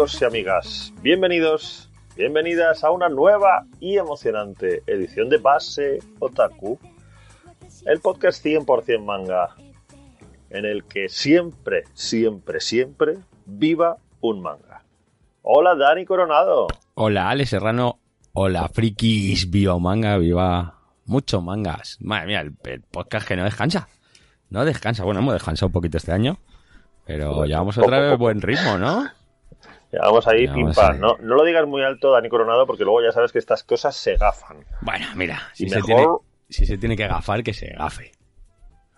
[0.00, 6.78] amigos y amigas, bienvenidos, bienvenidas a una nueva y emocionante edición de Base Otaku,
[7.84, 9.54] el podcast 100% manga,
[10.48, 14.82] en el que siempre, siempre, siempre viva un manga.
[15.42, 16.68] Hola Dani Coronado.
[16.94, 17.98] Hola Ale Serrano,
[18.32, 21.98] hola frikis, viva un manga, viva muchos mangas.
[22.00, 23.86] Madre mía, el, el podcast que no descansa,
[24.48, 25.04] no descansa.
[25.04, 26.38] Bueno, hemos descansado un poquito este año,
[27.04, 29.19] pero llevamos otra vez buen ritmo, ¿no?
[29.92, 30.98] Ya vamos ahí, pim pam.
[31.00, 33.96] No, no lo digas muy alto, Dani Coronado, porque luego ya sabes que estas cosas
[33.96, 34.64] se gafan.
[34.82, 36.06] Bueno, mira, si, Y se mejor- tiene,
[36.48, 38.12] si se tiene que gafar, que se gafe.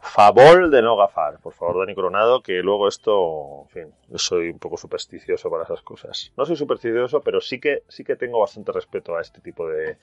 [0.05, 4.49] Favor de no gafar, por favor, Dani Coronado, que luego esto, en fin, yo soy
[4.51, 6.33] un poco supersticioso para esas cosas.
[6.37, 9.99] No soy supersticioso, pero sí que sí que tengo bastante respeto a este tipo de,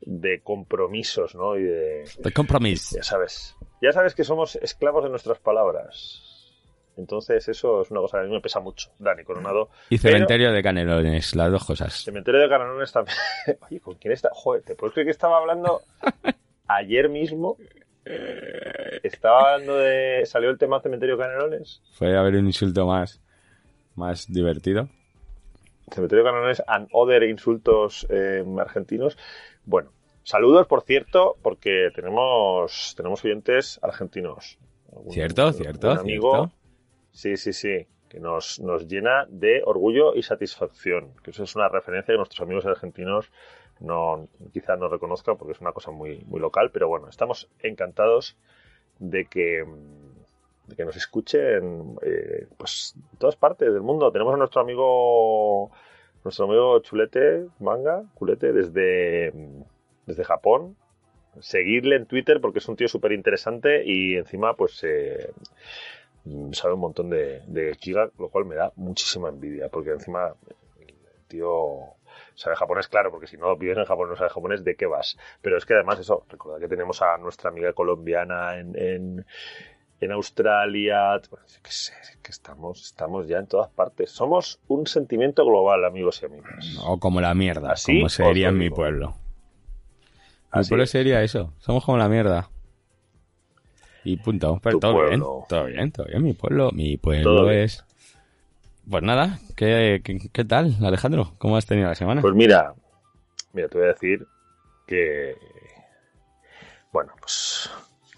[0.00, 1.56] de compromisos, ¿no?
[1.58, 2.96] Y de, The compromise.
[2.96, 6.22] ya sabes, ya sabes que somos esclavos de nuestras palabras.
[6.96, 9.68] Entonces eso es una cosa que a mí me pesa mucho, Dani Coronado.
[9.90, 11.92] Y Pero- cementerio de Canelones, las dos cosas.
[12.04, 13.16] Cementerio de Cananones también.
[13.68, 14.30] Oye, ¿con quién está?
[14.32, 15.80] Joder, ¿te puedes creer que estaba hablando
[16.68, 17.56] ayer mismo?
[19.02, 20.22] Estaba hablando de...
[20.26, 21.82] ¿Salió el tema Cementerio de Cananones?
[21.92, 23.20] Fue a haber un insulto más,
[23.94, 24.88] más divertido.
[25.92, 29.16] Cementerio de Cananones and other insultos eh, argentinos.
[29.64, 29.90] Bueno,
[30.22, 34.58] saludos, por cierto, porque tenemos, tenemos oyentes argentinos.
[34.94, 36.52] Algún- Cierto, cierto, un amigo, cierto.
[37.14, 37.86] Sí, sí, sí.
[38.08, 41.14] Que nos, nos llena de orgullo y satisfacción.
[41.22, 43.30] Que eso es una referencia que nuestros amigos argentinos
[43.80, 46.70] no, quizás no reconozcan porque es una cosa muy, muy local.
[46.72, 48.36] Pero bueno, estamos encantados
[48.98, 49.64] de que,
[50.66, 54.10] de que nos escuchen eh, pues, en todas partes del mundo.
[54.10, 55.70] Tenemos a nuestro amigo,
[56.24, 59.32] nuestro amigo Chulete Manga, Culete, desde,
[60.06, 60.76] desde Japón.
[61.40, 65.32] Seguirle en Twitter porque es un tío súper interesante y encima pues eh,
[66.52, 70.34] sabe un montón de, de Kiga, lo cual me da muchísima envidia porque encima
[70.80, 71.94] el tío
[72.34, 75.16] sabe japonés, claro, porque si no vives en Japón no sabes japonés, ¿de qué vas?
[75.40, 79.26] Pero es que además eso, recordad que tenemos a nuestra amiga colombiana en, en,
[80.00, 81.92] en Australia, bueno, qué sé,
[82.22, 84.10] que estamos, estamos ya en todas partes.
[84.10, 86.78] Somos un sentimiento global, amigos y amigas.
[86.84, 89.14] O como la mierda, Así como sería en mi pueblo.
[90.54, 91.52] Mi pueblo sería eso.
[91.58, 92.48] Somos como la mierda.
[94.04, 94.60] Y punto.
[94.62, 96.22] Pero Tu todo bien, todo bien, todo bien.
[96.22, 97.84] Mi pueblo, mi pueblo es.
[98.88, 101.32] Pues nada, ¿qué, qué, qué tal, Alejandro?
[101.38, 102.20] ¿Cómo has tenido la semana?
[102.20, 102.74] Pues mira,
[103.54, 104.26] mira, te voy a decir
[104.86, 105.34] que,
[106.92, 107.70] bueno, pues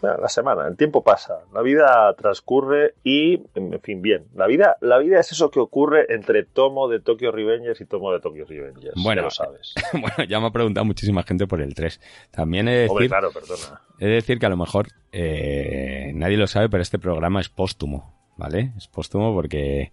[0.02, 4.98] la semana, el tiempo pasa, la vida transcurre y, en fin, bien, la vida, la
[4.98, 8.94] vida es eso que ocurre entre tomo de Tokyo Revengers y tomo de Tokyo Revengers,
[9.02, 9.74] Bueno, ya lo sabes.
[9.92, 12.00] bueno, ya me ha preguntado muchísima gente por el 3.
[12.30, 13.80] También he de Hombre, decir, claro, perdona.
[13.98, 17.48] he de decir que a lo mejor eh, nadie lo sabe, pero este programa es
[17.48, 18.72] póstumo, ¿vale?
[18.76, 19.92] Es póstumo porque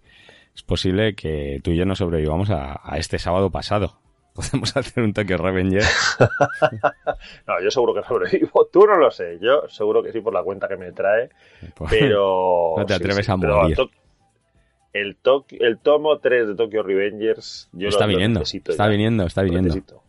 [0.54, 3.98] es posible que tú y yo no sobrevivamos a, a este sábado pasado.
[4.34, 5.82] Podemos hacer un Tokyo Revenger.
[7.46, 10.42] No, yo seguro que sobrevivo, tú no lo sé, yo seguro que sí por la
[10.42, 11.30] cuenta que me trae,
[11.90, 12.74] pero...
[12.76, 13.76] No te atreves sí, a pero morir.
[13.76, 13.90] To-
[14.92, 18.88] El, to- el tomo 3 de Tokyo Revengers, yo está lo, lo viniendo, necesito está
[18.88, 19.68] viniendo, está Lo viniendo.
[19.74, 20.02] necesito.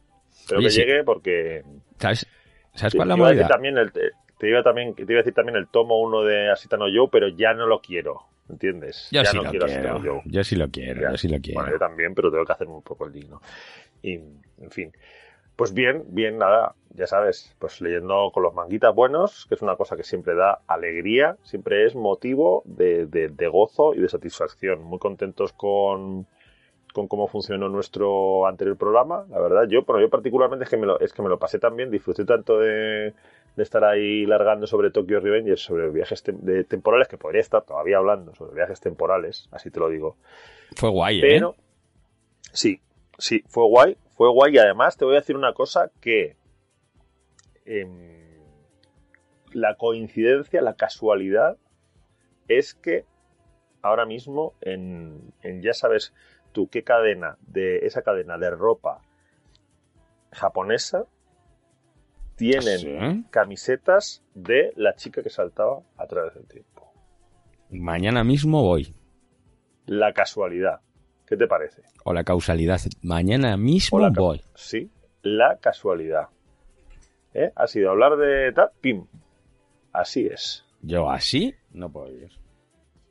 [0.47, 0.79] Pero Oye, que sí.
[0.81, 1.63] llegue porque...
[1.99, 2.25] ¿Sabes,
[2.73, 3.47] ¿sabes cuál es la movida?
[3.47, 6.51] también el, te, te iba también, te iba a decir también el tomo 1 de
[6.51, 9.07] Asita no Joe, pero ya no lo quiero, ¿entiendes?
[9.11, 10.01] Yo ya sí no lo quiero quiero.
[10.01, 10.21] Joe.
[10.25, 11.11] Yo sí lo quiero, Ya.
[11.11, 11.59] yo sí lo quiero.
[11.61, 13.41] Bueno, yo también, pero tengo que hacerme un poco el digno.
[14.05, 14.13] Y,
[14.63, 14.91] en fin.
[15.55, 19.77] Pues bien, bien, nada, ya sabes, pues leyendo con los manguitas buenos, que es una
[19.77, 24.83] cosa que siempre da alegría, siempre es motivo de, de- de gozo y de satisfacción.
[24.83, 26.27] Muy contentos con,
[26.93, 29.63] con cómo funcionó nuestro anterior programa, la verdad.
[29.69, 31.89] Yo, bueno, yo particularmente es que me lo, es que me lo pasé tan bien,
[31.89, 33.13] disfruté tanto de,
[33.55, 37.97] de estar ahí largando sobre Tokyo Revengers, sobre viajes de temporales, que podría estar todavía
[37.97, 40.17] hablando sobre viajes temporales, así te lo digo.
[40.75, 41.21] Fue guay, ¿eh?
[41.21, 41.55] Pero,
[42.51, 42.81] sí,
[43.17, 46.37] sí, fue guay, fue guay y además te voy a decir una cosa que
[47.65, 48.15] em,
[49.51, 51.57] la coincidencia, la casualidad
[52.47, 53.05] es que
[53.81, 56.13] ahora mismo en, ya sabes
[56.51, 59.01] tú qué cadena de esa cadena de ropa
[60.31, 61.05] japonesa
[62.35, 66.91] tienen ¿Ah, camisetas de la chica que saltaba a través del tiempo.
[67.69, 68.93] Mañana mismo voy.
[69.85, 70.81] La casualidad.
[71.27, 71.81] ¿Qué te parece?
[72.03, 72.79] O la causalidad.
[73.01, 74.41] Mañana mismo voy.
[74.53, 74.91] Sí,
[75.23, 76.27] la casualidad.
[77.33, 77.51] ¿Eh?
[77.55, 79.07] Ha sido hablar de tal, pim.
[79.91, 80.65] Así es.
[80.81, 82.29] Yo así no puedo ir.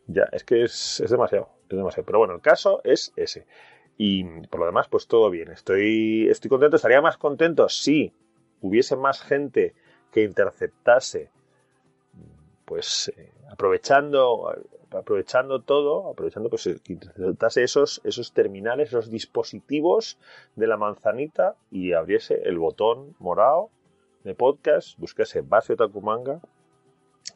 [0.07, 2.07] Ya, es que es, demasiado, es demasiado.
[2.07, 3.47] Pero bueno, el caso es ese.
[3.97, 5.51] Y por lo demás, pues todo bien.
[5.51, 6.77] Estoy, estoy contento.
[6.77, 8.13] Estaría más contento si
[8.61, 9.75] hubiese más gente
[10.13, 11.31] que interceptase,
[12.65, 14.55] pues eh, aprovechando,
[14.95, 20.19] aprovechando todo, aprovechando pues que interceptase esos, esos terminales, esos dispositivos
[20.57, 23.71] de la manzanita y abriese el botón morado
[24.23, 26.41] de podcast, buscase base Takumanga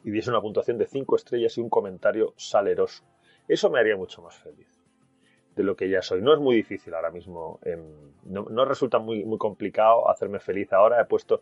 [0.03, 3.03] y diese una puntuación de 5 estrellas y un comentario saleroso.
[3.47, 4.68] Eso me haría mucho más feliz
[5.59, 6.21] de lo que ya soy.
[6.21, 7.59] No es muy difícil ahora mismo.
[7.65, 7.81] Em,
[8.23, 11.01] no, resulta muy, muy complicado hacerme feliz ahora.
[11.01, 11.41] He puesto,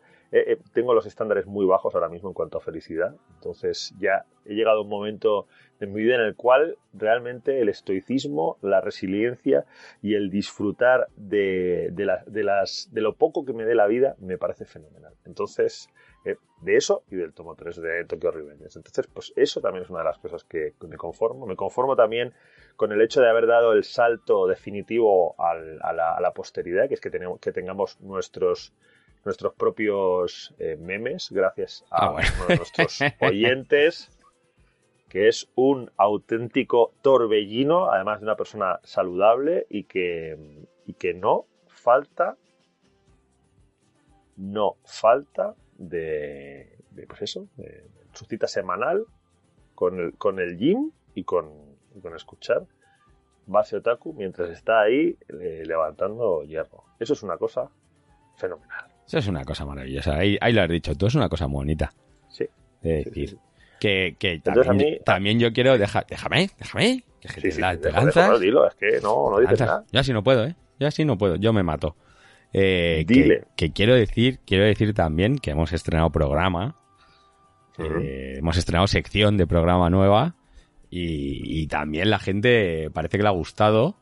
[0.74, 3.16] tengo los estándares muy bajos ahora mismo en cuanto a felicidad.
[3.36, 5.46] Entonces ya he llegado a un momento
[5.80, 9.66] en mi vida en el cual realmente el estoicismo, la resiliencia
[10.02, 14.40] y el disfrutar de, de, las, de lo poco que me dé la vida me
[14.40, 15.14] parece fenomenal.
[15.26, 15.90] Entonces,
[16.28, 18.76] eh, de eso y del tomo 3 de Tokyo Revengers.
[18.76, 21.46] Entonces, pues eso también es una de las cosas que me conformo.
[21.46, 22.34] Me conformo también
[22.76, 27.10] con el hecho de haber dado el salto definitivo a, la, posteridad, que es que,
[27.10, 28.74] tenemos, que tengamos nuestros
[29.26, 34.10] nuestros propios eh, memes, gracias a ah, uno de nuestros oyentes,
[35.10, 40.38] que es un auténtico torbellino, además de una persona saludable y que,
[40.86, 42.38] y que no falta,
[44.38, 46.78] no falta de,
[47.08, 49.06] pues eso, de su cita semanal
[49.76, 51.50] con el, con el gym y con,
[52.02, 52.66] con escuchar
[53.48, 56.84] Base Otaku mientras está ahí eh, levantando hierro.
[57.00, 57.70] Eso es una cosa
[58.36, 58.86] fenomenal.
[59.06, 60.18] Eso es una cosa maravillosa.
[60.18, 61.94] Ahí, lo has dicho, tú es una cosa bonita.
[62.28, 62.46] Sí.
[62.82, 63.38] De decir.
[63.80, 65.78] Que, que también, también, yo quiero.
[65.78, 67.04] Dejar, déjame, déjame.
[67.22, 68.40] Que sí, sí, te, lanzas.
[68.40, 69.86] dilo, es que no, no dices nada.
[69.92, 70.56] Yo así no puedo, ¿eh?
[70.80, 71.96] Yo así no puedo, yo me mato.
[72.54, 73.46] Eh, Dile.
[73.56, 76.76] Que, quiero decir, quiero decir también que hemos estrenado programa.
[77.78, 80.36] Eh, hemos estrenado sección de programa nueva.
[80.90, 83.98] Y, también la gente parece que le ha gustado.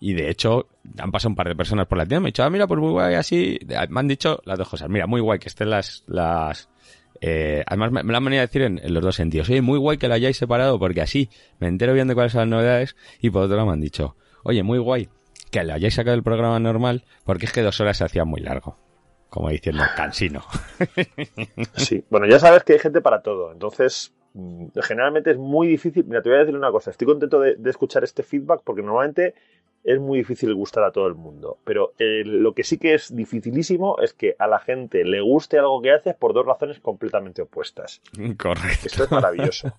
[0.00, 0.66] Y de hecho,
[0.98, 2.20] han pasado un par de personas por la tienda.
[2.20, 3.58] Me han dicho, ah, mira, pues muy guay, así.
[3.88, 4.88] Me han dicho las dos cosas.
[4.88, 6.02] Mira, muy guay que estén las.
[6.06, 6.68] las
[7.20, 9.48] eh, además, me, lo han venido a decir en, los dos sentidos.
[9.48, 11.30] Oye, muy guay que lo hayáis separado porque así
[11.60, 12.96] me entero bien de cuáles son las novedades.
[13.20, 15.08] Y por otro lado, me han dicho, oye, muy guay
[15.52, 18.40] que lo hayáis sacado del programa normal porque es que dos horas se hacía muy
[18.40, 18.76] largo.
[19.28, 20.42] Como diciendo, cansino.
[21.76, 23.52] Sí, bueno, ya sabes que hay gente para todo.
[23.52, 26.04] Entonces, mm, generalmente es muy difícil.
[26.04, 26.90] Mira, te voy a decir una cosa.
[26.90, 29.34] Estoy contento de, escuchar este feedback porque normalmente
[29.84, 31.58] es muy difícil gustar a todo el mundo.
[31.64, 35.58] Pero eh, lo que sí que es dificilísimo es que a la gente le guste
[35.58, 38.02] algo que haces por dos razones completamente opuestas.
[38.38, 38.86] Correcto.
[38.86, 39.72] Esto es maravilloso.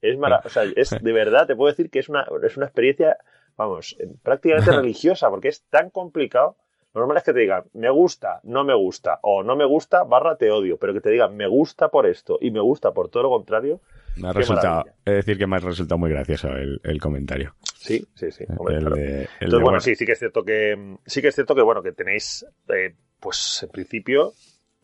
[0.00, 3.18] Es o sea, es de verdad, te puedo decir que es una, es una experiencia
[3.60, 6.56] vamos, eh, prácticamente religiosa, porque es tan complicado.
[6.92, 10.02] Lo normal es que te digan, me gusta, no me gusta, o no me gusta,
[10.02, 13.10] barra te odio, pero que te digan, me gusta por esto y me gusta por
[13.10, 13.80] todo lo contrario.
[14.16, 17.54] Me ha resultado, es decir, que me ha resultado muy gracioso el, comentario.
[17.76, 18.44] Sí, sí, sí.
[18.48, 19.28] Entonces,
[19.62, 22.44] bueno, sí, sí que es cierto que, sí que es cierto que, bueno, que tenéis,
[22.74, 24.32] eh, pues, en principio,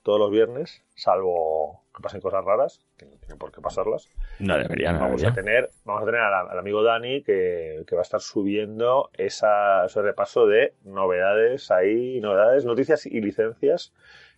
[0.04, 4.10] todos los viernes, salvo que pasen cosas raras, que no tienen por qué pasarlas.
[4.38, 4.98] No deberían.
[4.98, 9.86] Vamos a tener, vamos a tener al, amigo Dani que, va a estar subiendo esa,
[9.86, 13.94] ese repaso de novedades ahí, novedades, noticias y licencias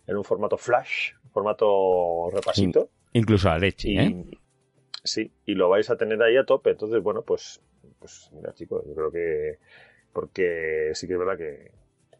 [0.07, 2.89] en un formato flash, formato repasito.
[3.11, 4.25] incluso a leche, ¿eh?
[5.03, 6.71] Sí, y lo vais a tener ahí a tope.
[6.71, 7.61] Entonces, bueno, pues,
[7.99, 9.59] pues mira, chicos, yo creo que
[10.13, 11.71] porque sí que es verdad que,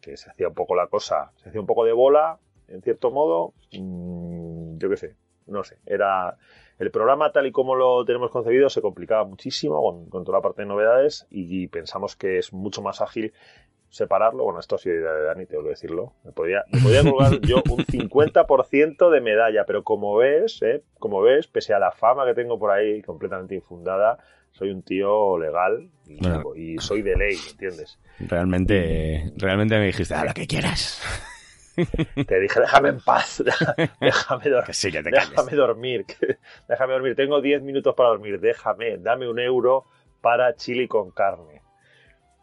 [0.02, 3.10] que se hacía un poco la cosa, se hacía un poco de bola, en cierto
[3.10, 5.16] modo, mm, yo qué sé,
[5.50, 6.36] no sé, era
[6.78, 10.62] el programa tal y como lo tenemos concebido se complicaba muchísimo con, toda la parte
[10.62, 13.34] de novedades y, pensamos que es mucho más ágil
[13.90, 14.44] separarlo.
[14.44, 16.14] Bueno, esto ha sido idea de Dani, tengo que decirlo.
[16.24, 21.20] Me podía, me podía colgar yo un 50% de medalla, pero como ves, eh, como
[21.20, 24.18] ves, pese a la fama que tengo por ahí completamente infundada,
[24.52, 25.90] soy un tío legal
[26.54, 27.98] y, soy de ley, ¿entiendes?
[28.20, 31.02] Realmente, realmente me dijiste, a lo que quieras.
[32.26, 33.42] te dije, déjame en paz,
[34.00, 35.30] déjame, dor- Que sí, que te calles.
[35.30, 39.86] déjame dormir, que- déjame dormir, tengo 10 minutos para dormir, déjame, dame un euro
[40.20, 41.62] para chili con carne.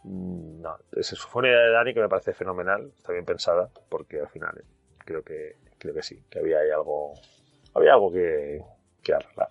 [0.03, 3.69] Mm, No, esa fue una idea de Dani que me parece fenomenal, está bien pensada,
[3.89, 4.63] porque al final eh,
[4.99, 7.13] creo que, creo que sí, que había ahí algo,
[7.73, 8.61] había algo que,
[9.03, 9.49] que arreglar.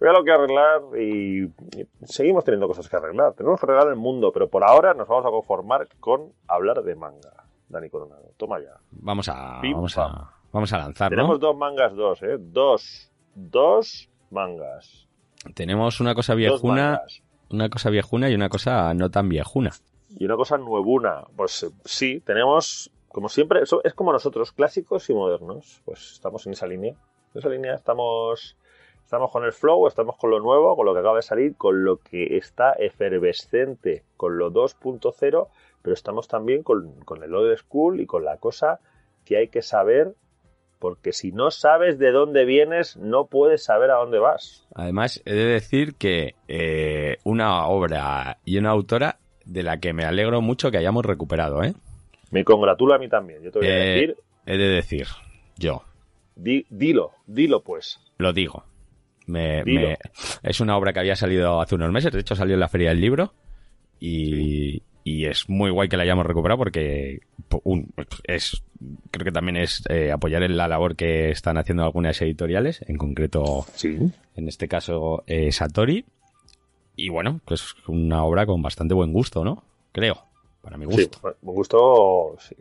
[0.00, 3.32] Había algo que arreglar y, y seguimos teniendo cosas que arreglar.
[3.34, 6.94] Tenemos que arreglar el mundo, pero por ahora nos vamos a conformar con hablar de
[6.94, 7.32] manga.
[7.68, 8.78] Dani Coronado, toma ya.
[8.90, 11.38] Vamos a, Pim, vamos a, vamos a lanzar, Tenemos ¿no?
[11.38, 12.36] dos mangas, dos, ¿eh?
[12.38, 13.10] Dos.
[13.34, 15.06] Dos mangas.
[15.54, 17.02] Tenemos una cosa viejuna,
[17.50, 19.72] una cosa viejuna y una cosa no tan viejuna.
[20.10, 21.24] Y una cosa nuevuna.
[21.36, 25.82] Pues eh, sí, tenemos, como siempre, eso es como nosotros, clásicos y modernos.
[25.84, 26.94] Pues estamos en esa línea.
[27.34, 28.56] En esa línea estamos,
[29.04, 31.84] estamos con el flow, estamos con lo nuevo, con lo que acaba de salir, con
[31.84, 35.48] lo que está efervescente, con lo 2.0,
[35.88, 38.78] pero estamos también con, con el old school y con la cosa
[39.24, 40.12] que hay que saber,
[40.78, 44.66] porque si no sabes de dónde vienes, no puedes saber a dónde vas.
[44.74, 49.16] Además, he de decir que eh, una obra y una autora
[49.46, 51.72] de la que me alegro mucho que hayamos recuperado, ¿eh?
[52.32, 53.42] Me congratulo a mí también.
[53.42, 55.06] Yo te voy a Eh, decir, He de decir,
[55.56, 55.84] yo,
[56.36, 57.98] di- dilo, dilo pues.
[58.18, 58.62] lo digo.
[59.26, 59.88] Me, Dilo.
[59.88, 59.98] me-
[60.42, 62.90] es una obra que había salido hace unos meses, de hecho salió en la Feria
[62.90, 63.32] del Libro
[64.00, 67.92] y, y es muy guay que la hayamos recuperado porque po- un-
[68.24, 68.62] es
[69.10, 72.96] creo que también es eh, apoyar en la labor que están haciendo algunas editoriales, en
[72.98, 73.96] concreto Sí.
[74.36, 76.04] en este caso eh, Satori
[76.96, 79.62] y bueno, pues una obra con bastante buen gusto, ¿no?
[79.92, 80.22] Creo,
[80.62, 81.18] para mi Sí, gusto.
[81.42, 82.36] buen gusto.
[82.40, 82.54] sí.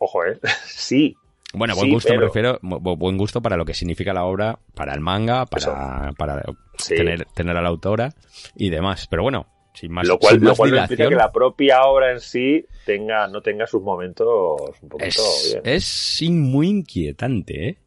[0.00, 0.38] Ojo, ¿eh?
[0.66, 1.16] Sí.
[1.54, 4.58] Bueno, buen Sí, gusto me refiero, bu- buen gusto para lo que significa la obra,
[4.74, 6.42] para el manga, para, para
[6.76, 6.94] Sí.
[6.94, 8.12] tener, tener a la autora
[8.54, 9.06] y demás.
[9.08, 11.82] Pero bueno, sin más, lo cual, sin lo más cual no implica que la propia
[11.84, 15.74] obra en sí tenga, no tenga sus momentos un poquito es, bien.
[15.74, 17.78] es muy inquietante, ¿eh?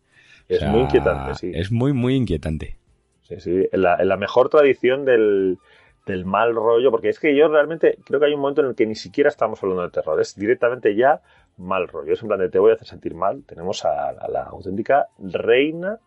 [0.48, 1.52] Es O sea, muy inquietante, sí.
[1.54, 2.78] Es muy, muy inquietante.
[3.22, 3.68] Sí, sí.
[3.72, 5.60] En la, en la mejor tradición del,
[6.06, 8.76] del mal rollo, porque es que yo realmente creo que hay un momento en el
[8.76, 11.22] que ni siquiera estamos hablando de terror, es directamente ya
[11.58, 12.14] mal rollo.
[12.14, 13.44] Es en plan de te voy a hacer sentir mal.
[13.46, 16.00] Tenemos a, a la auténtica reina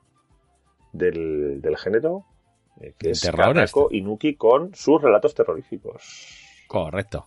[0.93, 2.25] del, del género,
[2.81, 6.03] eh, que ¿El es Kanako Inuki con sus relatos terroríficos.
[6.67, 7.27] Correcto.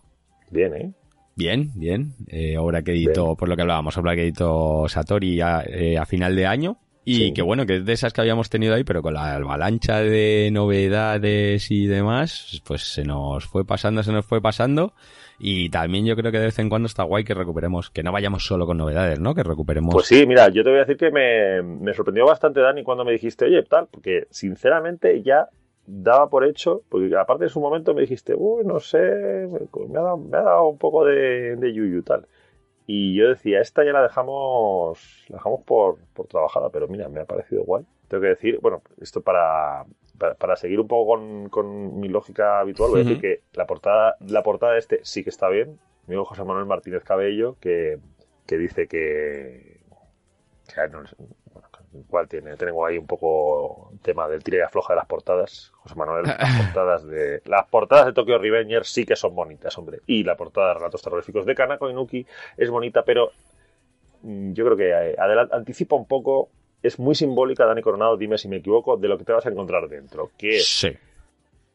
[0.49, 0.93] Bien, ¿eh?
[1.35, 2.13] Bien, bien.
[2.27, 6.05] Eh, obra que editó, por lo que hablábamos, obra que editó Satori a, eh, a
[6.05, 6.77] final de año.
[7.09, 7.33] Y Sí.
[7.33, 10.49] que bueno, que es de esas que habíamos tenido ahí, pero con la avalancha de
[10.51, 14.91] novedades y demás, pues se nos fue pasando, se nos fue pasando.
[15.39, 18.11] Y también yo creo que de vez en cuando está guay que recuperemos, que no
[18.11, 19.33] vayamos solo con novedades, ¿no?
[19.33, 19.93] Que recuperemos.
[19.93, 23.05] Pues sí, mira, yo te voy a decir que me, me sorprendió bastante, Dani, cuando
[23.05, 25.47] me dijiste, oye, tal, porque sinceramente ya
[25.85, 30.01] daba por hecho, porque aparte en su momento me dijiste, uy, no sé, me ha
[30.01, 32.25] dado, me ha dado un poco de, de yuyu, tal.
[32.89, 37.19] Y yo decía, esta ya la dejamos, la dejamos por, por trabajada, pero mira, me
[37.19, 37.85] ha parecido guay.
[38.07, 39.85] Tengo que decir, bueno, esto para,
[40.17, 43.67] para, para seguir un poco con, con mi lógica habitual, voy a decir que la
[43.67, 45.77] portada, la portada de este sí que está bien.
[46.07, 47.99] Mi amigo José Manuel Martínez Cabello, que,
[48.45, 49.81] que dice que,
[50.73, 51.03] que no
[52.07, 55.71] igual tiene, tengo ahí un poco tema del tira y afloja de las portadas.
[55.75, 59.99] José Manuel, las portadas de las portadas de Tokyo Revenger sí que son bonitas, hombre.
[60.07, 62.25] Y la portada de Relatos Terroríficos de Kanako Inuki
[62.57, 63.31] es bonita, pero
[64.23, 66.49] mm, yo creo que eh, adelan- anticipa un poco,
[66.83, 69.49] es muy simbólica, Dani Coronado, dime si me equivoco, de lo que te vas a
[69.49, 70.89] encontrar dentro, que es Sí.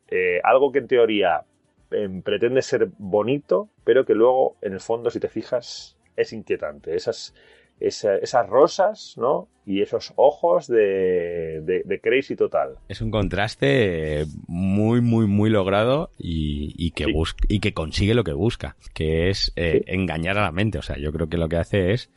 [0.09, 1.43] eh, algo que en teoría
[1.91, 6.95] em, pretende ser bonito, pero que luego, en el fondo, si te fijas, es inquietante.
[6.95, 7.35] Esas,
[7.87, 9.49] esa- esas rosas, ¿no?
[9.65, 12.77] Y esos ojos de, de, de crazy total.
[12.89, 17.12] Es un contraste muy, muy, muy logrado y, y que Sí.
[17.12, 20.79] bus- y que consigue lo que busca, que es eh, engañar a la mente.
[20.79, 22.11] O sea, yo creo que lo que hace es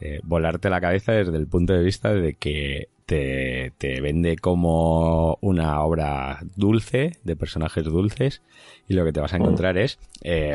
[0.00, 5.36] eh, volarte la cabeza desde el punto de vista de que te, te vende como
[5.40, 8.40] una obra dulce, de personajes dulces,
[8.88, 10.54] y lo que te vas a encontrar es eh,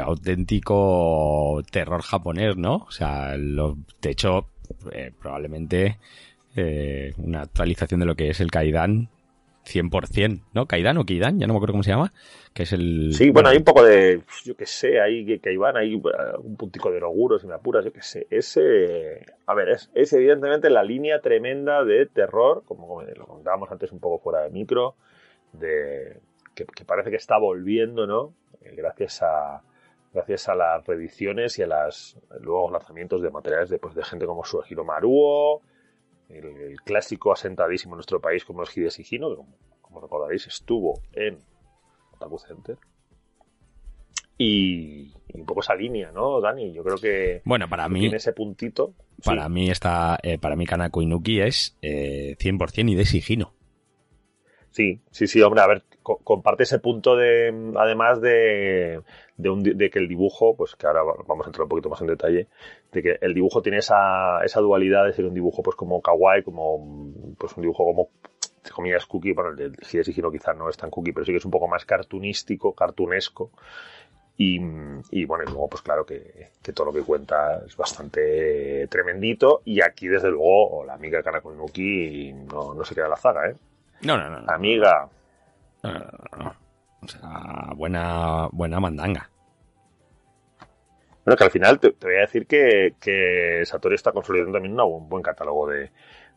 [0.65, 2.75] auténtico terror japonés, ¿no?
[2.88, 4.48] O sea, lo, de hecho,
[4.91, 5.98] eh, probablemente
[6.55, 9.10] eh, una actualización de lo que es el Kaidan
[9.65, 10.67] 100%, ¿no?
[10.67, 12.13] Kaidan o Kaidan, ya no me acuerdo cómo se llama,
[12.53, 13.13] que es el...
[13.13, 15.00] Sí, bueno, hay un poco de, yo qué sé,
[15.41, 16.01] que Iván, hay uh,
[16.43, 18.27] un puntico de Roguro, si me apuras, yo qué sé.
[18.29, 23.91] Ese, a ver, es, es evidentemente la línea tremenda de terror, como, lo contábamos antes
[23.91, 24.95] un poco fuera de micro,
[25.53, 26.19] de
[26.53, 28.34] que, que parece que está volviendo, ¿no?
[28.62, 29.62] Eh, gracias a
[30.15, 34.25] gracias a las reediciones y a los nuevos lanzamientos de materiales de, pues, de gente
[34.25, 35.62] como Suehiro Maruo,
[36.29, 40.48] el, el clásico asentadísimo en nuestro país como es Hideshi Hino, que como, como recordaréis
[40.48, 41.38] estuvo en
[42.13, 42.77] Otaku Center.
[44.38, 46.72] y, un poco esa línea, ¿no, Dani?
[46.74, 48.93] Yo creo que bueno, para mí tiene ese puntito.
[49.24, 53.54] Para mí está, eh, para mí Kanako Inuki es eh, 100% y de Sigino.
[54.75, 59.01] Sí, sí, sí, hombre, a ver, comparte ese punto de, además de,
[59.38, 62.50] de, que el dibujo, pues que ahora vamos a entrar un poquito más en detalle,
[62.91, 66.44] de que el dibujo tiene esa, esa dualidad de ser un dibujo pues como kawaii,
[66.44, 68.10] como pues un dibujo como
[68.70, 71.46] comillas cookie, bueno, el de Sigino quizás no es tan cookie, pero sí que es
[71.46, 73.51] un poco más cartunístico, cartunesco.
[74.38, 79.62] Y, bueno, y luego, pues claro que, todo lo que cuenta es bastante tremendito.
[79.63, 83.55] Y aquí, desde luego, la amiga Kanako Nuki no, no se queda la zaga, ¿eh?
[84.01, 84.51] No, no, no.
[84.51, 85.09] Amiga.
[85.83, 85.99] No, no,
[86.37, 86.55] no,
[87.01, 89.29] O sea, buena, buena mandanga.
[91.25, 95.09] Bueno, que al final te, voy a decir que, que Satori está consolidando también un
[95.09, 95.91] buen catálogo de,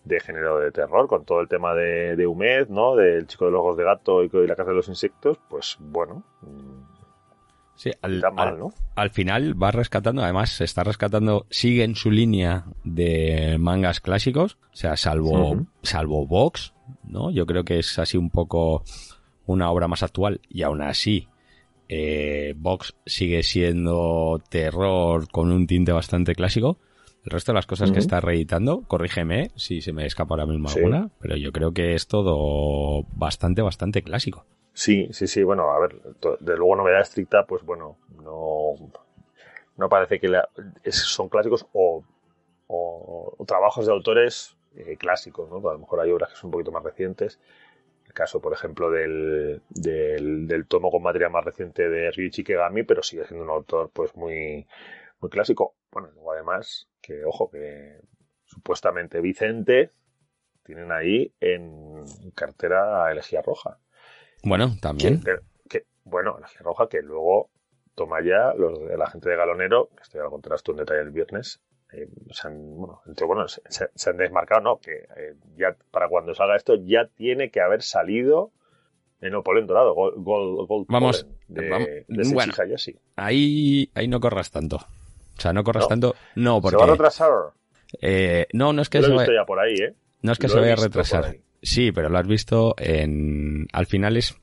[0.05, 2.97] de género de terror, con todo el tema de, de Humed, ¿no?
[2.97, 6.25] Del chico de los ojos de gato y la casa de los insectos, pues bueno.
[7.77, 8.21] Sí, al,
[8.97, 14.59] al, final va rescatando, además se está rescatando, sigue en su línea de mangas clásicos,
[14.73, 16.75] o sea, salvo, salvo Vox,
[17.11, 17.31] ¿no?
[17.31, 18.85] Yo creo que es así un poco
[19.47, 21.29] una obra más actual y aún así
[21.89, 26.79] eh, Vox sigue siendo terror con un tinte bastante clásico.
[27.25, 30.69] El resto de las cosas que está reeditando, corrígeme si se me escapa ahora mismo
[30.69, 34.47] alguna, pero yo creo que es todo bastante, bastante clásico.
[34.73, 36.01] Sí, sí, sí, bueno, a ver,
[36.41, 38.75] de luego novedad estricta, pues bueno, no,
[39.77, 40.29] no parece que
[40.91, 42.05] son clásicos o,
[42.69, 45.57] o, trabajos de autores eh, clásicos, ¿no?
[45.69, 47.41] A lo mejor hay obras que son un poquito más recientes.
[48.07, 53.03] El caso, por ejemplo, del, del, tomo con material más reciente de Ryuichi Kegami, pero
[53.03, 54.67] sigue siendo un autor pues muy,
[55.21, 55.75] muy clásico.
[55.91, 58.01] Bueno, luego además, que ojo, que
[58.45, 59.91] supuestamente Vicente
[60.63, 62.05] tienen ahí en
[62.35, 63.79] cartera elegía roja.
[64.45, 65.21] Bueno, también.
[65.69, 67.51] Que, bueno, elegía roja que luego
[67.95, 70.79] toma ya los de la gente de Galonero, que esto ya lo contarás tú en
[70.79, 71.61] detalle el viernes,
[71.93, 76.57] eh, se, han, bueno, bueno, se, han desmarcado, no, que eh, ya para cuando salga
[76.57, 78.51] esto ya tiene que haber salido
[79.21, 80.25] en el polen dorado, Gold,
[80.67, 82.53] gold, vamos, de, vamos, de bueno,
[83.17, 84.77] ahí, ahí no corras tanto.
[84.77, 86.77] O sea, no corras tanto, no, porque...
[86.77, 87.31] ¿Se va a retrasar?
[88.01, 89.45] Eh, no, no es que se vaya...
[89.47, 89.95] por ahí, ¿eh?
[90.23, 91.37] No es que se vaya a retrasar.
[91.63, 93.67] Sí, pero lo has visto en...
[93.73, 94.37] Al final es,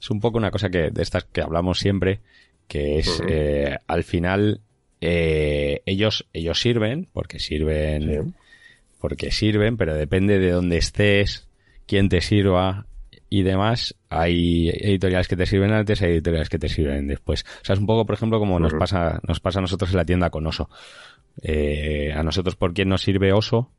[0.00, 2.20] es un poco una cosa que de estas que hablamos siempre,
[2.68, 4.60] que es eh, al final
[5.00, 8.34] eh, ellos ellos sirven porque sirven
[9.00, 11.48] porque sirven, pero depende de dónde estés,
[11.86, 12.86] quién te sirva
[13.28, 13.94] y demás.
[14.08, 17.44] Hay editoriales que te sirven antes, hay editoriales que te sirven después.
[17.62, 19.96] O sea, es un poco, por ejemplo, como nos pasa nos pasa a nosotros en
[19.96, 20.70] la tienda con Oso.
[21.42, 23.70] Eh, a nosotros por quién nos sirve Oso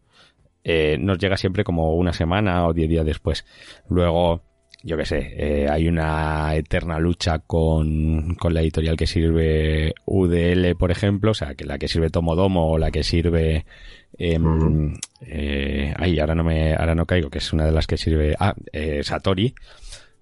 [0.69, 3.45] eh, nos llega siempre como una semana o diez días después.
[3.89, 4.43] Luego,
[4.87, 10.77] yo qué sé, eh, hay una eterna lucha con, con la editorial que sirve UDL,
[10.77, 13.65] por ejemplo, o sea, que la que sirve Tomodomo o la que sirve...
[14.17, 17.97] Em, eh, ay, ahora no me, ahora no caigo, que es una de las que
[17.97, 18.37] sirve...
[18.39, 19.53] Ah, eh, Satori.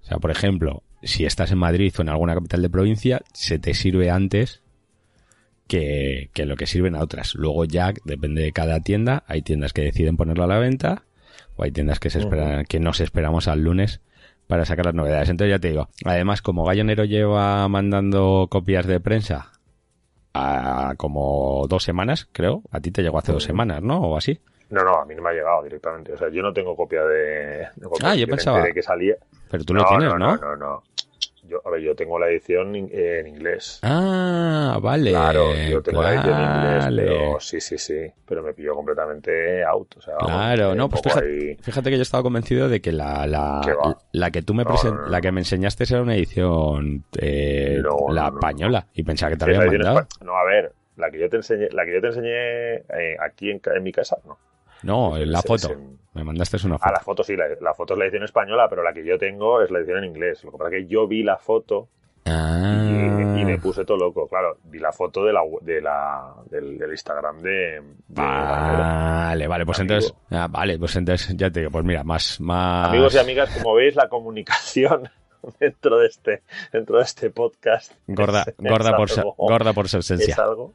[0.02, 3.60] O sea, por ejemplo, si estás en Madrid o en alguna capital de provincia, se
[3.60, 4.64] te sirve antes
[5.68, 7.36] que, lo que sirven a otras.
[7.36, 9.26] Luego ya depende de cada tienda.
[9.28, 11.04] Hay tiendas que deciden ponerlo a la venta
[11.56, 14.02] o hay tiendas que se esperan, que nos esperamos al lunes
[14.48, 15.30] para sacar las novedades.
[15.30, 19.52] Entonces ya te digo, además como Gallonero lleva mandando copias de prensa
[20.34, 24.00] a como dos semanas, creo, a ti te llegó hace dos semanas, ¿no?
[24.02, 24.40] O así.
[24.70, 26.14] No, no, a mí no me ha llegado directamente.
[26.14, 27.68] O sea, yo no tengo copia de...
[28.04, 28.66] ah, yo pensaba...
[28.72, 29.16] que salía.
[29.50, 30.36] Pero tú lo tienes, ¿no?
[30.36, 30.84] No, no, no.
[31.48, 33.80] Yo, a ver, yo tengo la edición en inglés.
[33.84, 35.12] Ah, vale.
[35.12, 38.12] Claro, yo tengo la edición en inglés, pero sí, sí, sí.
[38.26, 39.96] Pero me pilló completamente out.
[39.98, 41.04] O sea, claro, no, pues
[41.62, 43.62] fíjate, que yo estaba convencido de que la, la,
[44.12, 44.64] la que tú me
[45.08, 48.88] la que me enseñaste era una edición eh, la española.
[48.94, 50.08] Y pensaba que te había mandado.
[50.24, 53.52] No, a ver, la que yo te enseñé, la que yo te enseñé eh, aquí
[53.52, 54.38] en, en mi casa, no.
[54.86, 55.70] No, la foto.
[56.14, 56.90] Me mandaste una foto.
[56.90, 59.62] Ah, la foto sí, la, foto es la edición española, pero la que yo tengo
[59.62, 60.44] es la edición en inglés.
[60.46, 61.90] Lo que pasa es que yo vi la foto
[62.26, 63.36] ah.
[63.38, 64.28] y, me puse todo loco.
[64.28, 67.82] Claro, vi la foto de la, de la, del, Instagram de.
[68.08, 70.14] vale, vale, pues entonces.
[70.32, 72.90] Ah, vale, pues entonces ya te digo, pues mira, más, más.
[72.90, 75.10] Amigos y amigas, como veis, la comunicación
[75.60, 77.92] dentro de este, dentro de este podcast.
[78.08, 80.32] Gorda, gorda, por, gorda por su esencia.
[80.32, 80.74] Es algo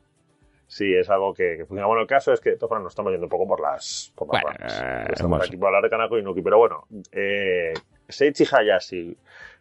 [0.70, 1.87] sí es algo que, funciona.
[1.87, 4.80] Bueno, el caso es que todos nos estamos yendo un poco por las, por las
[4.80, 7.74] eh, Estamos aquí para hablar de Kanako y Nuki, pero bueno, eh,
[8.09, 9.16] Seichi Hayashi,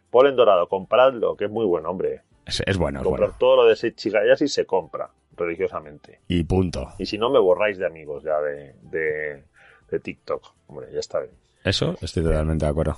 [0.08, 2.22] Polen Dorado, compradlo, que es muy buen hombre.
[2.46, 6.20] Es, es bueno, Comprar todo lo de Seichi Hayashi se compra religiosamente.
[6.28, 6.92] Y punto.
[6.98, 9.42] Y si no, me borráis de amigos ya de, de,
[9.90, 10.46] de TikTok.
[10.68, 11.32] Hombre, ya está bien.
[11.64, 12.96] Eso, estoy totalmente de acuerdo.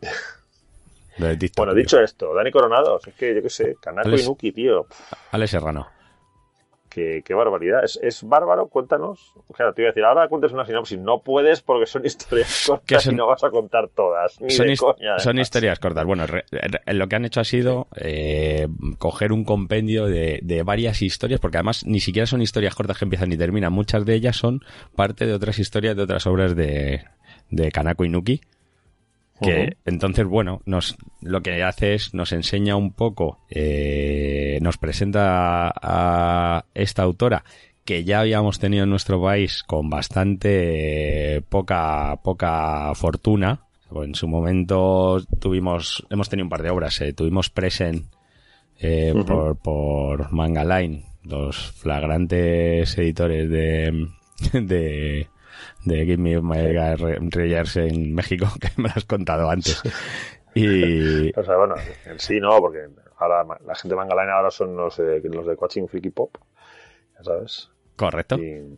[1.56, 4.86] bueno, dicho esto, Dani Coronado, es que yo qué sé, Kanako y Nuki, tío.
[5.30, 5.86] Ale Serrano.
[6.94, 7.80] Qué, barbaridad.
[7.84, 8.68] ¿Es, bárbaro?
[8.68, 9.34] Cuéntanos.
[9.52, 10.96] Claro, te iba a decir, ahora cuentes una sinopsis.
[10.98, 14.38] No puedes porque son historias cortas y no vas a contar todas.
[14.48, 16.04] son, historias cortas.
[16.04, 16.24] Bueno,
[16.86, 21.84] lo que han hecho ha sido eh, coger un compendio de, varias historias, porque además
[21.84, 23.72] ni siquiera son historias cortas que empiezan y terminan.
[23.72, 24.60] Muchas de ellas son
[24.94, 27.02] parte de otras historias de otras obras de,
[27.50, 28.40] de Kanako Inuki.
[29.44, 35.72] Que entonces, bueno, nos, lo que hace es nos enseña un poco, eh, nos presenta
[35.74, 37.44] a, esta autora
[37.84, 43.60] que ya habíamos tenido en nuestro país con bastante poca, poca fortuna.
[43.94, 48.06] En su momento tuvimos, hemos tenido un par de obras, eh, tuvimos Present
[48.80, 54.08] eh, por, por Manga Line, los flagrantes editores de,
[54.52, 55.28] de,
[55.84, 56.74] de Give Me My
[57.30, 59.82] Reyes en México, que me lo has contado antes.
[60.54, 61.36] Y...
[61.38, 61.74] O sea, bueno,
[62.06, 62.86] en sí no, porque
[63.18, 66.36] ahora la gente de Mangaline ahora son los de, los de Coaching Freaky Pop,
[67.16, 67.70] ya sabes.
[67.96, 68.36] Correcto.
[68.36, 68.76] Y,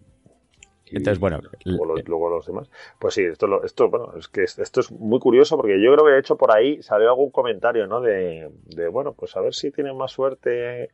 [0.87, 1.40] Entonces, bueno.
[1.64, 2.71] Luego los, demás.
[2.99, 6.12] Pues sí, esto, esto, bueno, es que esto es muy curioso porque yo creo que
[6.12, 8.01] de hecho por ahí salió algún comentario, ¿no?
[8.01, 10.90] De, de bueno, pues a ver si tienen más suerte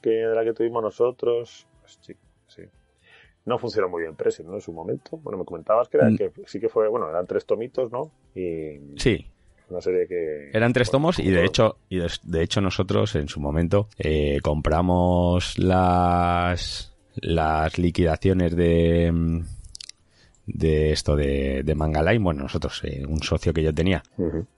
[0.00, 1.66] que de la que tuvimos nosotros.
[1.80, 2.16] Pues sí
[3.44, 4.54] no funcionó muy bien Pressing, ¿no?
[4.54, 5.18] En su momento.
[5.22, 6.16] Bueno, me comentabas que, era, mm.
[6.16, 8.10] que sí que fue, bueno, eran tres tomitos, ¿no?
[8.34, 9.26] Y sí.
[9.68, 10.50] Una serie que...
[10.52, 15.58] Eran tres tomos y de hecho, y de, hecho nosotros en su momento eh, compramos
[15.58, 19.42] las, las liquidaciones de
[20.46, 22.22] de esto de, de Mangaline.
[22.22, 24.02] Bueno, nosotros, eh, un socio que yo tenía,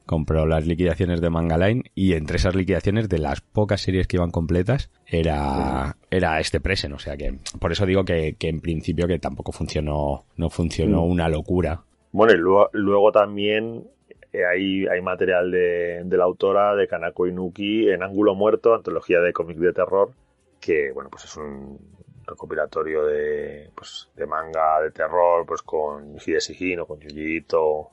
[0.06, 4.30] compró las liquidaciones de Mangaline y entre esas liquidaciones, de las pocas series que iban
[4.30, 6.92] completas, era, era este presen.
[6.92, 11.04] O sea que, por eso digo que, que en principio que tampoco funcionó, no funcionó
[11.04, 11.82] una locura.
[12.12, 12.38] Bueno, y
[12.78, 13.84] luego, también
[14.32, 19.20] eh, hay, hay material de, de, la autora de Kanako Inuki en Ángulo Muerto, antología
[19.20, 20.12] de cómic de terror,
[20.60, 21.78] que bueno, pues es un,
[22.26, 27.90] recopilatorio de, pues, de manga de terror, pues con Hidesi Hino, con Yujito.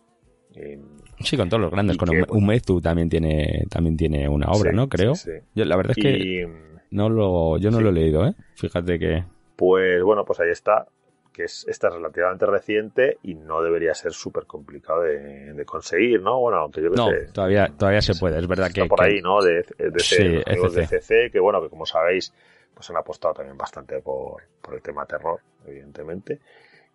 [1.20, 1.98] sí, con todos los grandes.
[1.98, 4.90] Con Umezu también tiene, también tiene una obra, ¿no?
[4.90, 5.14] Creo.
[5.56, 6.48] Yo, la verdad es que
[6.92, 8.36] no lo, yo no lo he leído, ¿eh?
[8.56, 9.24] Fíjate que...
[9.56, 10.88] Pues bueno, pues ahí está
[11.32, 16.40] que es, esta es relativamente reciente y no debería ser súper complicado de, conseguir, ¿no?
[16.40, 18.86] Bueno, aunque yo no, todavía, todavía se puede, es verdad que...
[18.86, 19.42] por ahí, ¿no?
[19.42, 22.34] De, de, de CC, que bueno, que como sabéis,
[22.74, 26.40] pues han apostado también bastante por, el tema terror, evidentemente.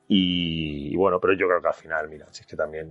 [0.08, 2.90] Y, bueno, pero yo creo que al final, mira, si es que también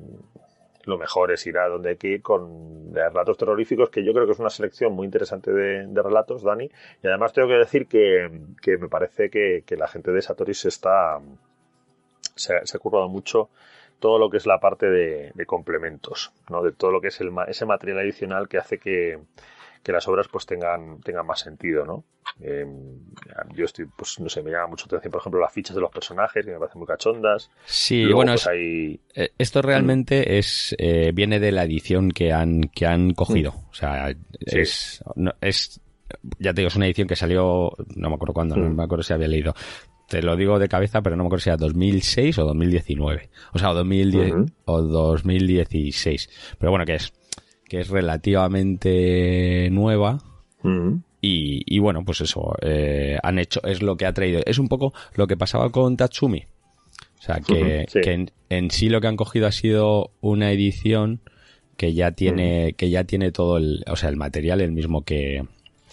[0.84, 4.26] lo mejor es ir a donde hay que ir con relatos terroríficos, que yo creo
[4.26, 6.70] que es una selección muy interesante de, relatos, Dani.
[7.02, 8.30] Y además tengo que decir que,
[8.78, 11.20] me parece que, la gente de Satori se está.
[12.36, 13.50] Se, ha currado mucho
[14.00, 16.62] todo lo que es la parte de, complementos, ¿no?
[16.62, 19.20] De todo lo que es el, ese material adicional que hace que,
[19.86, 22.06] que las obras pues tengan, tengan más sentido, ¿no?
[22.40, 22.98] Em,
[23.54, 25.92] yo estoy, pues no sé, me llama mucho atención, por ejemplo, las fichas de los
[25.92, 27.52] personajes, que me parecen muy cachondas.
[27.66, 32.88] Sí, bueno, pues, eh, esto realmente es eh, viene de la edición que han, que
[32.88, 33.52] han cogido.
[33.52, 33.70] Mm.
[33.70, 35.04] O sea, es,
[35.40, 35.80] es,
[36.40, 38.76] ya te digo, es una edición que salió, no me acuerdo cuándo, no mm.
[38.76, 39.54] me acuerdo si había leído.
[40.10, 43.30] Te lo digo de cabeza, pero no me acuerdo si era 2006 o 2019.
[43.54, 44.34] O sea, o, 2010,
[44.66, 46.56] o 2016.
[46.58, 47.14] Pero bueno, que es
[47.68, 50.20] que es relativamente nueva.
[50.64, 50.98] Mm.
[51.28, 54.42] Y, bueno, pues eso, eh, han hecho, es lo que ha traído.
[54.46, 56.46] Es un poco lo que pasaba con Tatsumi.
[57.18, 57.88] O sea, que,
[58.50, 61.22] en, sí lo que han cogido ha sido una edición
[61.78, 65.44] que ya tiene, que ya tiene todo el, o sea, el material el mismo que,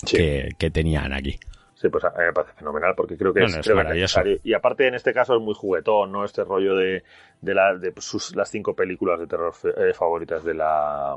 [0.06, 1.38] que, tenían aquí.
[1.76, 4.36] Sí, pues me parece fenomenal porque creo que es, necesario.
[4.44, 6.26] Y aparte en este caso es muy juguetón, ¿no?
[6.26, 7.02] Este rollo de,
[7.40, 11.16] de, la, de sus, las cinco películas de terror eh, favoritas de la,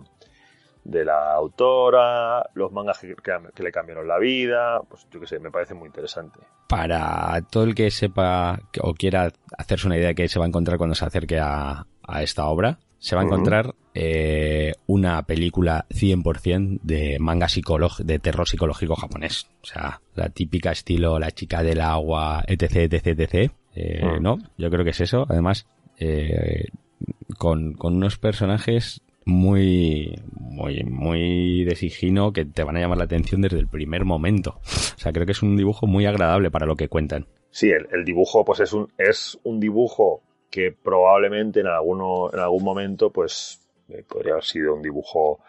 [0.86, 5.52] de la autora, los mangas que, le cambiaron la vida, pues yo qué sé, me
[5.52, 6.40] parece muy interesante.
[6.70, 10.48] Para todo el que sepa o quiera hacerse una idea de qué se va a
[10.48, 11.86] encontrar cuando se acerque a,
[12.22, 17.48] esta obra, se va a encontrar eh, una película 100% de manga
[18.00, 19.48] de terror psicológico japonés.
[19.64, 23.52] O sea, la típica estilo La chica del agua, etc, etc, etc.
[23.76, 24.20] Eh.
[24.22, 24.38] ¿No?
[24.58, 25.26] Yo creo que es eso.
[25.28, 25.66] Además,
[25.98, 26.68] eh,
[27.40, 33.06] con, con unos personajes muy, muy, muy de sigino que te van a llamar la
[33.06, 34.60] atención desde el primer momento.
[34.62, 37.28] O sea, creo que es un dibujo muy agradable para lo que cuentan.
[37.50, 43.10] Sí, el, dibujo, pues es un, es un dibujo que probablemente en en algún momento,
[43.10, 45.40] pues eh, podría haber sido un dibujo,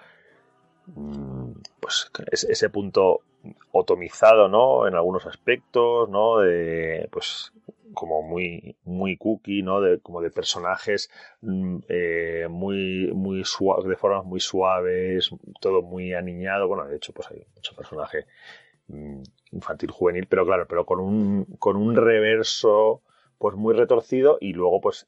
[0.86, 3.20] mm, pues ese punto
[3.72, 4.86] otomizado, ¿no?
[4.86, 6.38] En algunos aspectos, ¿no?
[6.38, 7.52] De, pues
[7.96, 9.80] como muy, muy cookie, ¿no?
[9.80, 15.30] De, como de personajes mm, eh, muy, muy suaves, de formas muy suaves,
[15.60, 16.68] todo muy aniñado.
[16.68, 18.26] Bueno, de hecho, pues hay mucho personaje
[18.88, 23.02] mm, infantil juvenil, pero claro, pero con un, con un reverso
[23.38, 25.06] pues muy retorcido y luego pues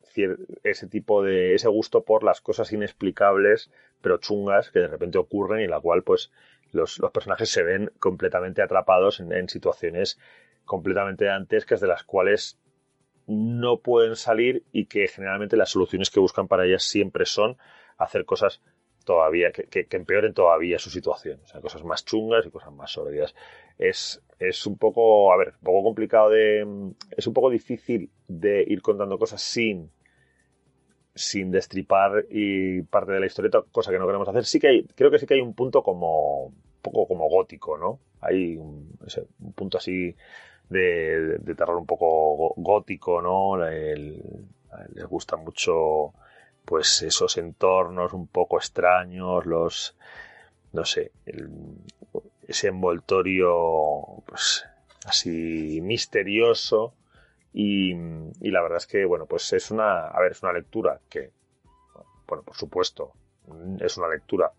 [0.62, 3.70] ese tipo de ese gusto por las cosas inexplicables
[4.02, 6.30] pero chungas que de repente ocurren y la cual pues
[6.72, 10.18] los, los personajes se ven completamente atrapados en, en situaciones
[10.66, 12.58] completamente dantescas de las cuales
[13.28, 17.58] no pueden salir y que generalmente las soluciones que buscan para ellas siempre son
[17.98, 18.62] hacer cosas
[19.04, 21.40] todavía, que, empeoren todavía su situación.
[21.44, 23.34] O sea, cosas más chungas y cosas más sórdidas.
[23.78, 28.64] Es, es un poco, a ver, un poco complicado de, es un poco difícil de
[28.66, 29.90] ir contando cosas sin,
[31.14, 34.46] sin destripar y parte de la historieta, cosa que no queremos hacer.
[34.46, 37.76] Sí que hay, creo que sí que hay un punto como, un poco como gótico,
[37.76, 38.00] ¿no?
[38.20, 38.90] Hay un,
[39.40, 40.16] un punto así
[40.68, 43.56] de, terror un poco gótico, ¿no?
[44.94, 46.12] les gusta mucho
[46.64, 49.96] pues esos entornos un poco extraños, los
[50.72, 51.12] no sé,
[52.46, 54.64] ese envoltorio pues
[55.06, 56.94] así misterioso.
[57.54, 61.00] Y, y, la verdad es que bueno pues es una a ver es una lectura
[61.08, 61.30] que
[62.26, 63.12] bueno por supuesto
[63.80, 64.52] es una lectura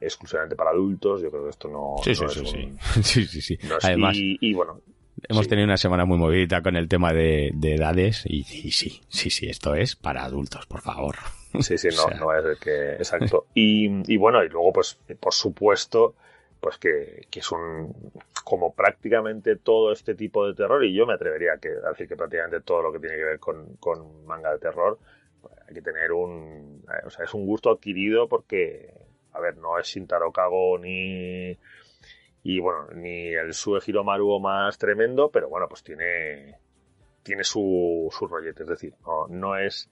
[0.00, 1.22] exclusivamente para adultos.
[1.22, 2.14] Yo creo que esto no, sí,
[3.02, 4.80] sí, sí, sí, sí, además y, bueno
[5.28, 9.46] Hemos tenido una semana muy movida con el tema de, edades y, sí, sí, sí,
[9.48, 11.16] esto es para adultos, por favor.
[11.60, 13.46] Sí, sí, no, no es que, exacto.
[13.54, 16.14] Y, y, bueno, y luego, pues, por supuesto,
[16.60, 17.94] pues que, que, es un,
[18.44, 22.60] como prácticamente todo este tipo de terror, y yo me atrevería a, decir que prácticamente
[22.60, 24.98] todo lo que tiene que ver con, con manga de terror,
[25.40, 28.92] pues, hay que tener un, o sea, es un gusto adquirido porque,
[29.32, 31.56] a ver, no es Shintaro Kago ni
[32.44, 36.58] y bueno, ni el Sue Hiromaru más tremendo, pero bueno, pues tiene,
[37.22, 38.64] tiene su, su rollete.
[38.64, 39.90] Es decir, no, no es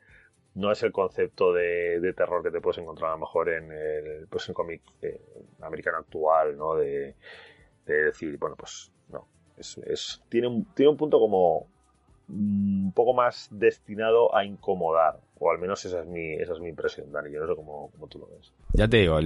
[0.55, 3.73] no es el concepto de, de, terror que te puedes encontrar a lo mejor en
[3.73, 5.19] el, pues en cómic eh,
[5.63, 6.75] americano actual, ¿no?
[6.75, 7.17] De,
[7.87, 9.27] de, decir, bueno, pues no.
[9.57, 11.69] Es, tiene, tiene un punto como
[12.29, 15.21] un poco más destinado a incomodar.
[15.39, 17.33] O al menos esa es mi, esa es mi impresión, Dani.
[17.33, 18.53] Yo no sé cómo, cómo tú lo ves.
[18.75, 19.19] Ya te digo,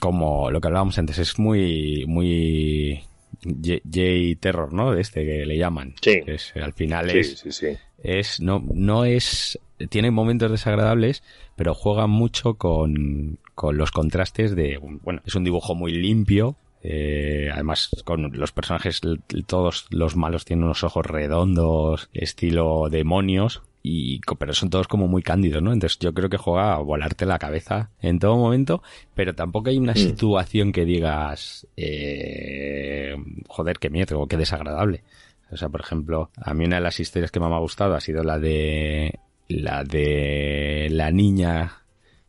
[0.00, 3.02] como lo que hablábamos antes, es muy, muy
[3.44, 4.92] J-Terror, ¿no?
[4.92, 5.94] De este que le llaman.
[6.00, 6.22] Sí.
[6.26, 7.76] Es, al final sí, es, sí, sí.
[8.02, 9.58] es, no, no es,
[9.90, 11.22] tiene momentos desagradables,
[11.56, 16.56] pero juega mucho con, con los contrastes de, bueno, es un dibujo muy limpio,
[16.88, 19.00] eh, además, con los personajes,
[19.48, 25.22] todos los malos tienen unos ojos redondos, estilo demonios, y, pero son todos como muy
[25.22, 25.72] cándidos, ¿no?
[25.72, 29.78] Entonces yo creo que juega a volarte la cabeza en todo momento, pero tampoco hay
[29.78, 29.96] una mm.
[29.96, 33.16] situación que digas, eh,
[33.48, 35.02] joder, qué miedo, o qué desagradable.
[35.50, 37.96] O sea, por ejemplo, a mí una de las historias que más me ha gustado
[37.96, 39.18] ha sido la de
[39.48, 41.82] la de la niña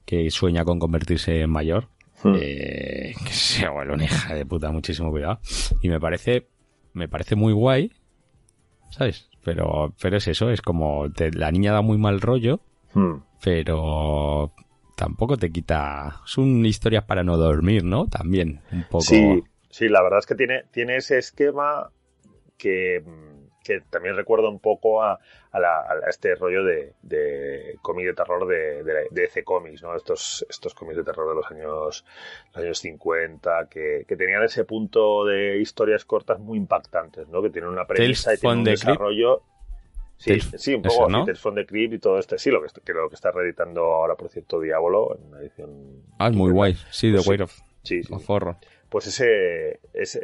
[0.05, 1.89] que sueña con convertirse en mayor
[2.23, 2.35] Hmm.
[2.39, 5.39] Eh, que se vuelve una hija de puta, muchísimo cuidado.
[5.81, 6.47] Y me parece,
[6.93, 7.91] me parece muy guay,
[8.91, 9.29] ¿sabes?
[9.43, 12.59] Pero, pero es eso, es como la niña da muy mal rollo,
[12.93, 13.15] hmm.
[13.43, 14.53] pero
[14.95, 16.21] tampoco te quita.
[16.25, 18.07] Son historias para no dormir, ¿no?
[18.07, 19.03] También, un poco.
[19.03, 21.91] Sí, sí, la verdad es que tiene, tiene ese esquema
[22.57, 23.03] que
[23.67, 25.19] que también recuerda un poco a,
[26.07, 29.95] este rollo de, de cómic de terror de, de, EC Comics, ¿no?
[29.95, 32.05] Estos, estos cómics de terror de los años,
[32.53, 37.41] los años 50, que, tenían ese punto de historias cortas muy impactantes, ¿no?
[37.41, 39.41] Que tienen una premisa y tienen un desarrollo...
[40.19, 41.25] Sí, sí, un poco ¿no?
[41.25, 42.39] Tales de Crypt y todo este.
[42.39, 46.01] Sí, lo que, que, lo que está reeditando ahora, por cierto, Diablo, en una edición...
[46.17, 46.75] Ah, es muy guay.
[46.89, 47.55] Sí, The Weight of...
[47.83, 48.11] Sí, sí.
[48.89, 49.79] Pues ese,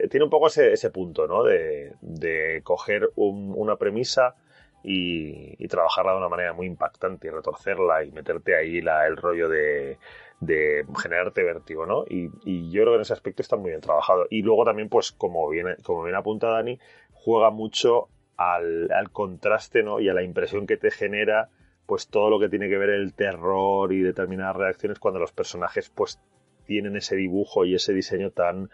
[0.10, 1.44] tiene un poco ese, ese punto, ¿no?
[1.44, 4.36] De, de coger una premisa
[4.84, 9.50] y, trabajarla de una manera muy impactante y retorcerla y meterte ahí la, el rollo
[9.50, 9.98] de,
[10.40, 12.06] de generarte vértigo, ¿no?
[12.08, 14.28] Y, y, yo creo que en ese aspecto está muy bien trabajado.
[14.30, 16.80] Y luego también, pues, como bien, como bien apunta Dani,
[17.14, 20.00] juega mucho al, al contraste, ¿no?
[20.00, 21.50] Y a la impresión que te genera
[21.86, 25.90] pues todo lo que tiene que ver el terror y determinadas reacciones cuando los personajes
[25.90, 26.20] pues
[26.66, 28.70] tienen ese dibujo y ese diseño tan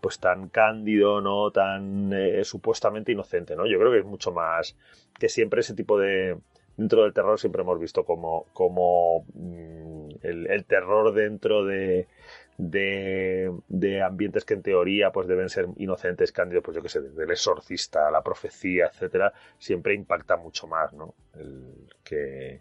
[0.00, 1.52] pues tan cándido, ¿no?
[1.52, 3.66] Tan eh, supuestamente inocente, ¿no?
[3.66, 4.76] Yo creo que es mucho más
[5.18, 6.36] que siempre ese tipo de
[6.76, 12.08] dentro del terror siempre hemos visto como como mm, el, terror dentro de,
[12.58, 17.00] de, de ambientes que en teoría pues deben ser inocentes, cándidos, pues yo que sé,
[17.00, 21.14] desde el exorcista, la profecía, etcétera, siempre impacta mucho más, ¿no?
[21.38, 22.60] El que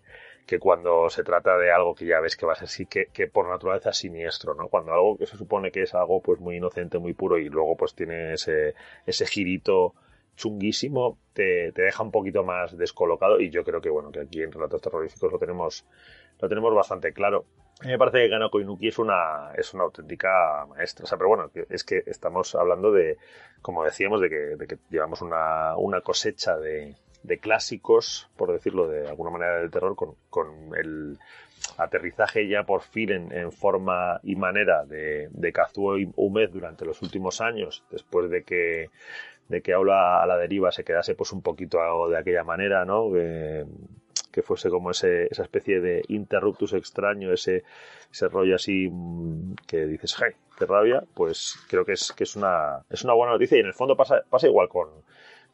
[0.52, 3.06] que cuando se trata de algo que ya ves que va a ser sí que,
[3.06, 4.68] que por naturaleza siniestro, ¿no?
[4.68, 7.78] Cuando algo que se supone que es algo pues muy inocente, muy puro y luego
[7.78, 9.94] pues tiene ese, ese girito
[10.36, 14.42] chunguísimo, te, te, deja un poquito más descolocado y yo creo que bueno, que aquí
[14.42, 15.86] en Relatos Terroríficos lo tenemos,
[16.42, 17.46] lo tenemos bastante claro.
[17.80, 21.06] A mí me parece que Kanako Inuki es una, es una auténtica maestra.
[21.06, 23.18] O sea, pero bueno, es que estamos hablando de,
[23.62, 28.88] como decíamos, de que, de que llevamos una, una cosecha de, de, clásicos, por decirlo
[28.88, 31.18] de alguna manera, del terror, con, el
[31.78, 37.42] aterrizaje ya por fin en, forma y manera de, de Kazuo Umed durante los últimos
[37.42, 38.90] años, después de que
[39.48, 41.78] de que Aula a la deriva se quedase pues un poquito
[42.10, 43.12] de aquella manera, ¿no?
[43.12, 43.66] Que,
[44.32, 47.64] que fuese como ese, esa especie de interruptus extraño, ese,
[48.12, 52.36] ese rollo así mm, que dices, hey, qué rabia, pues creo que es, que es
[52.36, 54.90] una, es una buena noticia y en el fondo pasa, pasa igual con,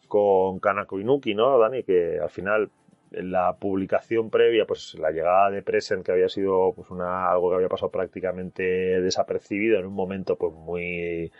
[0.08, 1.84] con Kanako Inuki, ¿no, Dani?
[1.84, 2.70] Que al final
[3.12, 7.70] la publicación previa, pues la llegada de Present, que había sido pues algo que había
[7.70, 8.63] pasado prácticamente
[9.02, 11.32] desapercibido en un momento pues muy,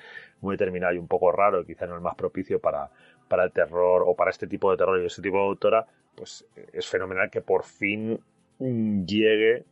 [0.42, 2.90] muy determinado y un poco raro, quizá no el más propicio para,
[3.28, 6.46] para el terror o para este tipo de terror y este tipo de autora, pues
[6.74, 8.20] es fenomenal que por fin
[8.60, 9.64] llegue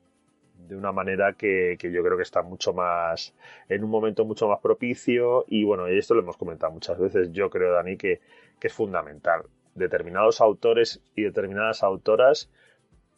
[0.67, 3.33] de una manera que, que, yo creo que está mucho más
[3.67, 7.49] en un momento mucho más propicio y bueno, esto lo hemos comentado muchas veces, yo
[7.49, 8.21] creo Dani que,
[8.59, 9.43] que es fundamental
[9.75, 12.49] determinados autores y determinadas autoras,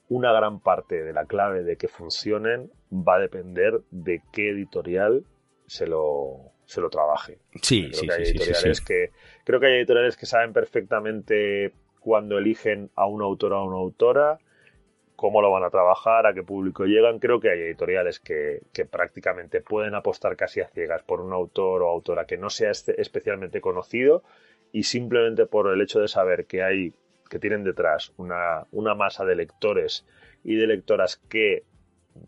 [0.09, 5.23] una gran parte de la clave de que funcionen va a depender de qué editorial
[5.67, 7.39] se lo, se lo trabaje.
[7.61, 9.11] Sí, creo sí, que hay editoriales que
[9.43, 13.77] creo que hay editoriales que saben perfectamente cuando eligen a un autor o a una
[13.77, 14.39] autora,
[15.15, 17.19] cómo lo van a trabajar, a qué público llegan.
[17.19, 21.81] Creo que hay editoriales que, que, prácticamente pueden apostar casi a ciegas por un autor
[21.83, 24.23] o autora que no sea este, especialmente conocido
[24.71, 26.93] y simplemente por el hecho de saber que hay
[27.29, 30.05] que tienen detrás una, una masa de lectores
[30.43, 31.63] y de lectoras que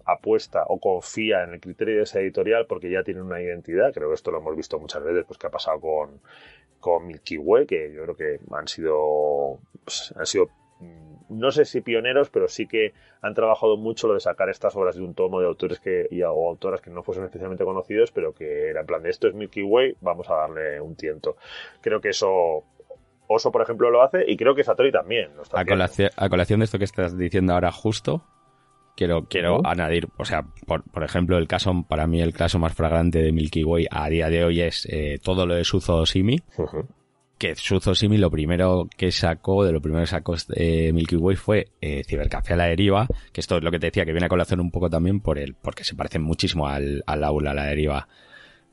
[0.06, 3.93] apuesta o confía en el criterio de esa editorial porque ya tienen una identidad.
[3.93, 6.21] Creo que esto lo hemos visto muchas veces, pues que ha pasado con,
[6.80, 10.49] con Milky Way, que yo creo que han sido, pues, han sido
[11.30, 14.96] no sé si pioneros, pero sí que han trabajado mucho lo de sacar estas obras
[14.96, 18.34] de un tomo de autores que, y, o autoras que no fuesen especialmente conocidos, pero
[18.34, 21.38] que era en plan de esto es Milky Way, vamos a darle un tiento.
[21.82, 22.63] Creo que eso
[23.32, 25.36] Oso, por ejemplo, lo hace y creo que Satori también.
[25.36, 28.24] Lo está a, colación, a, colación, de esto que estás diciendo ahora justo,
[28.96, 32.74] quiero, quiero añadir, o sea, por, por, ejemplo, el caso, para mí el caso más
[32.74, 36.38] flagrante de Milky Way a día de hoy es eh, todo lo de Suzo Simi.
[36.58, 36.88] Uh -huh
[37.39, 41.36] que Suzo Simi lo primero que sacó, de lo primero que sacó de Milky Way
[41.38, 44.25] fue eh, Cibercafé a la deriva, que esto es lo que te decía, que viene
[44.25, 47.54] a colación un poco también por el, porque se parece muchísimo al, al aula a
[47.54, 48.10] la deriva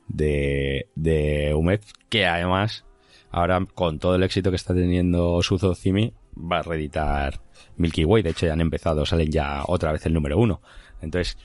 [0.09, 2.85] de, de Umed, que además,
[3.31, 7.41] ahora con todo el éxito que está teniendo Suzo Simi, va a reeditar
[7.77, 10.61] Milky Way, de hecho ya han empezado, salen ya otra vez el número uno.
[11.01, 11.39] Entonces,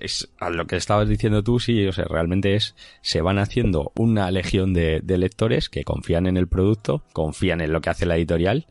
[0.00, 3.92] es, a lo que estabas diciendo tú, sí, o sea, realmente es, se van haciendo
[3.96, 8.06] una legión de, de, lectores que confían en el producto, confían en lo que hace
[8.06, 8.66] la editorial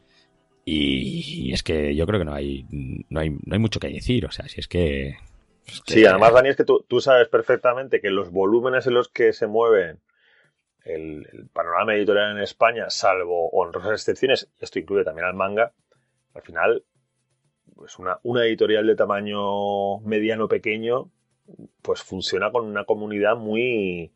[0.63, 2.65] y, es que yo creo que no hay,
[3.10, 5.17] no hay, no hay mucho que decir, o sea, si es que...
[5.88, 9.31] Sí, además, Dani, es que tú, tú, sabes perfectamente que los volúmenes en los que
[9.31, 9.99] se mueven
[10.84, 15.71] el, el panorama editorial en España, salvo honrosas excepciones, esto incluye también al manga,
[16.34, 16.84] al final
[17.82, 21.10] pues una, una editorial de tamaño mediano pequeño,
[21.82, 24.13] pues funciona con una comunidad muy,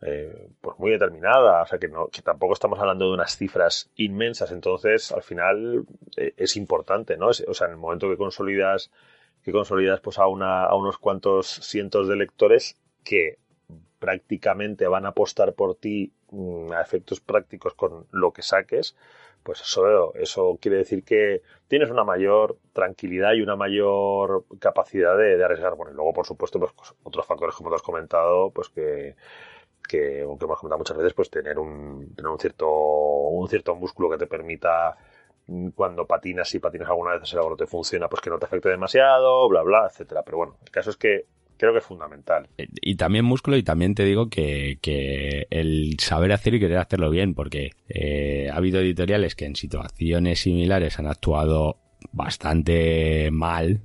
[0.00, 3.90] eh, pues muy determinada, o sea que, no, que tampoco estamos hablando de unas cifras
[3.96, 5.84] inmensas, entonces al final
[6.16, 7.28] eh, es importante, ¿no?
[7.28, 8.90] Es, o sea, en el momento que consolidas,
[9.42, 13.36] que consolidas pues a, unos cuantos cientos de lectores que
[13.98, 18.96] prácticamente van a apostar por ti mmm, a efectos prácticos con lo que saques,
[19.42, 25.42] pues eso, eso quiere decir que tienes una mayor tranquilidad y una mayor capacidad de,
[25.42, 25.74] arriesgar.
[25.74, 26.72] Bueno, y luego, por supuesto, pues,
[27.02, 29.16] otros factores, como te has comentado, pues que,
[29.88, 34.10] que, aunque hemos comentado muchas veces, pues tener un, tener un cierto, un cierto músculo
[34.10, 34.96] que te permita
[35.74, 38.44] cuando patinas, si patinas alguna vez el agua no te funciona, pues que no te
[38.44, 40.22] afecte demasiado, bla, bla, etcétera.
[40.22, 41.26] Pero bueno, el caso es que
[41.58, 42.48] creo que es fundamental.
[42.56, 47.10] Y también músculo y también te digo que, que el saber hacer y querer hacerlo
[47.10, 51.76] bien, porque eh, ha habido editoriales que en situaciones similares han actuado
[52.12, 53.80] bastante mal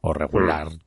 [0.00, 0.80] o regular mm.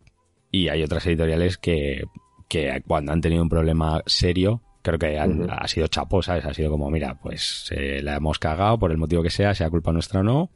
[0.52, 2.04] y hay otras editoriales que,
[2.48, 5.58] que cuando han tenido un problema serio creo que han, uh -huh.
[5.60, 6.46] ha sido chapo, ¿sabes?
[6.46, 9.70] Ha sido como, mira, pues eh, la hemos cagado por el motivo que sea, sea
[9.70, 10.50] culpa nuestra o no,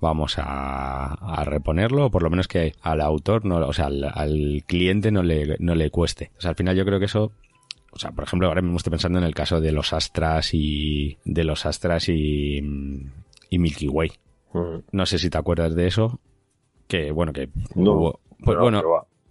[0.00, 4.04] vamos a, a, reponerlo, o por lo menos que al autor, no, o sea, al,
[4.04, 6.30] al, cliente no le, no le cueste.
[6.38, 7.32] O sea, al final yo creo que eso,
[7.90, 11.18] o sea, por ejemplo, ahora mismo estoy pensando en el caso de los Astras y,
[11.24, 12.58] de los Astras y,
[13.50, 14.12] y Milky Way.
[14.54, 14.82] -huh.
[14.92, 16.20] No sé si te acuerdas de eso,
[16.88, 18.82] que bueno, que no, hubo, pues no, bueno,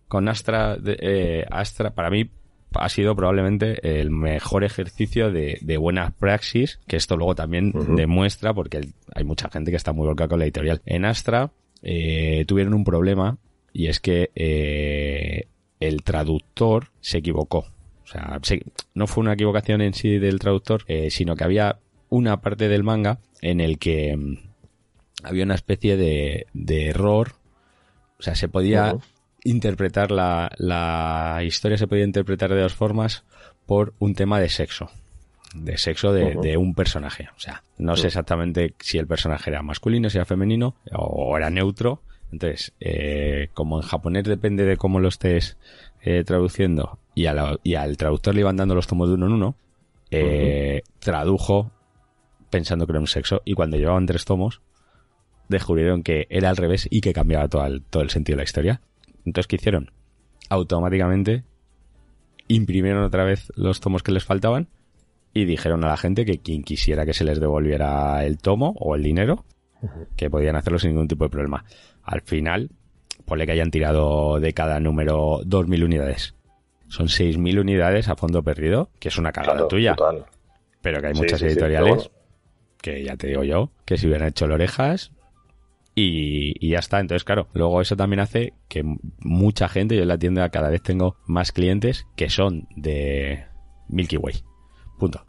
[0.07, 2.29] con Astra, de, eh, Astra, para mí,
[2.75, 8.53] ha sido probablemente el mejor ejercicio de, de buena praxis, que esto luego también demuestra,
[8.53, 10.81] porque hay mucha gente que está muy volcada con la editorial.
[10.85, 11.51] En Astra
[11.81, 13.37] eh, tuvieron un problema
[13.73, 15.47] y es que eh,
[15.79, 17.65] el traductor se equivocó.
[18.03, 18.39] O sea,
[18.93, 22.83] no fue una equivocación en sí del traductor, eh, sino que había una parte del
[22.83, 24.37] manga en el que mm,
[25.23, 27.33] había una especie de, de error.
[28.19, 28.95] O sea, se podía
[29.43, 33.23] interpretar la, la, historia, se podía interpretar de dos formas
[33.65, 34.89] por un tema de sexo.
[35.53, 37.29] De sexo de, de un personaje.
[37.35, 41.49] O sea, no sé exactamente si el personaje era masculino, si era femenino o era
[41.49, 42.01] neutro.
[42.31, 45.57] Entonces, eh, como en japonés depende de cómo lo estés
[46.01, 47.25] eh, traduciendo y,
[47.63, 49.55] y, al traductor le iban dando los tomos de uno en uno,
[50.09, 51.71] eh, tradujo
[52.49, 54.61] pensando que era un sexo y cuando llevaban tres tomos
[55.47, 58.43] descubrieron que era al revés y que cambiaba todo el, todo el sentido de la
[58.43, 58.81] historia.
[59.25, 59.91] Entonces, ¿qué hicieron?
[60.49, 61.43] Automáticamente
[62.47, 64.67] imprimieron otra vez los tomos que les faltaban
[65.33, 68.95] y dijeron a la gente que quien quisiera que se les devolviera el tomo o
[68.95, 69.45] el dinero,
[70.15, 71.65] que podían hacerlo sin ningún tipo de problema.
[72.03, 72.69] Al final,
[73.25, 76.35] ponle que hayan tirado de cada número 2.000 unidades.
[76.87, 79.95] Son 6.000 unidades a fondo perdido, que es una cagada tuya.
[80.81, 82.11] Pero que hay muchas editoriales
[82.81, 85.11] que ya te digo yo, que si hubieran hecho orejas
[85.95, 86.99] y, y, ya está.
[86.99, 88.83] Entonces, claro, luego eso también hace que
[89.19, 93.45] mucha gente, yo en la tienda cada vez tengo más clientes que son de
[93.89, 94.35] Milky Way.
[94.97, 95.25] Punto.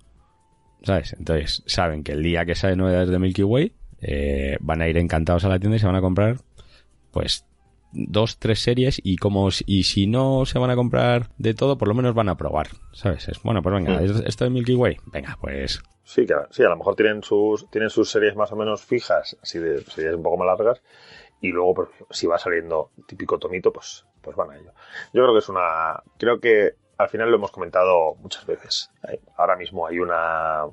[0.83, 1.15] ¿Sabes?
[1.19, 4.99] Entonces, saben que el día que sale novedades de Milky Way, eh, van a ir
[4.99, 6.39] encantados a la tienda y se van a comprar,
[7.11, 7.47] pues,
[7.95, 11.88] dos, tres series y como y si no se van a comprar de todo, por
[11.88, 13.28] lo menos van a probar, ¿sabes?
[13.28, 14.26] Es, bueno, pues venga, mm.
[14.26, 15.82] esto de Milky Way, venga, pues...
[16.03, 19.36] Sí, que, sí, a lo mejor tienen sus, tienen sus series más o menos fijas,
[19.42, 20.82] así de series un poco más largas,
[21.40, 24.72] y luego pues, si va saliendo típico tomito, pues, pues van a ello.
[25.12, 26.03] Yo creo que es una...
[26.18, 28.90] Creo que al final lo hemos comentado muchas veces.
[29.36, 30.64] Ahora mismo hay una...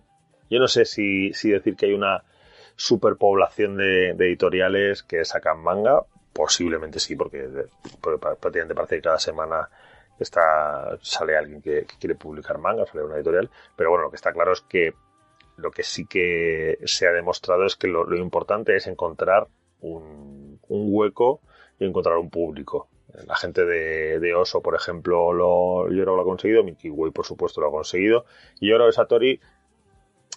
[0.49, 2.23] Yo no sé si, si decir que hay una
[2.75, 6.03] superpoblación de, de editoriales que sacan manga,
[6.33, 7.47] Posiblemente sí, porque
[8.01, 9.69] prácticamente parece que cada semana
[10.19, 13.49] está, sale alguien que, quiere publicar manga, sale una editorial.
[13.75, 14.93] Pero bueno, lo que está claro es que
[15.57, 19.47] lo que sí que se ha demostrado es que lo, importante es encontrar
[19.81, 21.41] un, hueco
[21.79, 22.87] y encontrar un público.
[23.27, 27.59] La gente de, Oso, por ejemplo, lo, yo lo ha conseguido, Mickey Way, por supuesto,
[27.59, 28.25] lo ha conseguido.
[28.59, 29.39] Y ahora Satori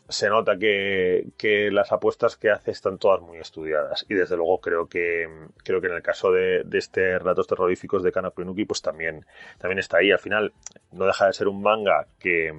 [0.08, 1.32] se nota que,
[1.72, 4.04] las apuestas que hace están todas muy estudiadas.
[4.08, 5.28] Y desde luego creo que
[5.62, 9.24] creo que en el caso de, de este relatos terroríficos de Kanako Inuki pues también
[9.58, 10.10] también está ahí.
[10.10, 10.52] Al final
[10.92, 12.52] no deja de ser un manga que,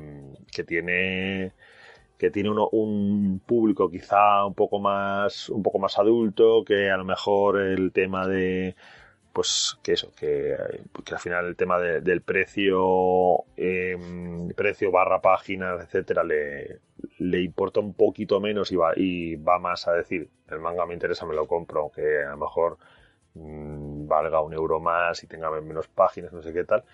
[0.66, 1.54] tiene
[2.18, 6.98] que tiene uno, un público quizá un poco más un poco más adulto que a
[6.98, 8.76] lo mejor el tema de
[9.36, 10.56] pues que eso, que,
[11.12, 16.80] al final el tema del precio, em, precio barra páginas, etcétera, le,
[17.20, 20.94] le importa un poquito menos y va, y va más a decir, el manga me
[20.94, 22.78] interesa, me lo compro, aunque a lo mejor
[23.34, 26.86] mm, valga un euro más y tenga menos páginas, no sé qué tal.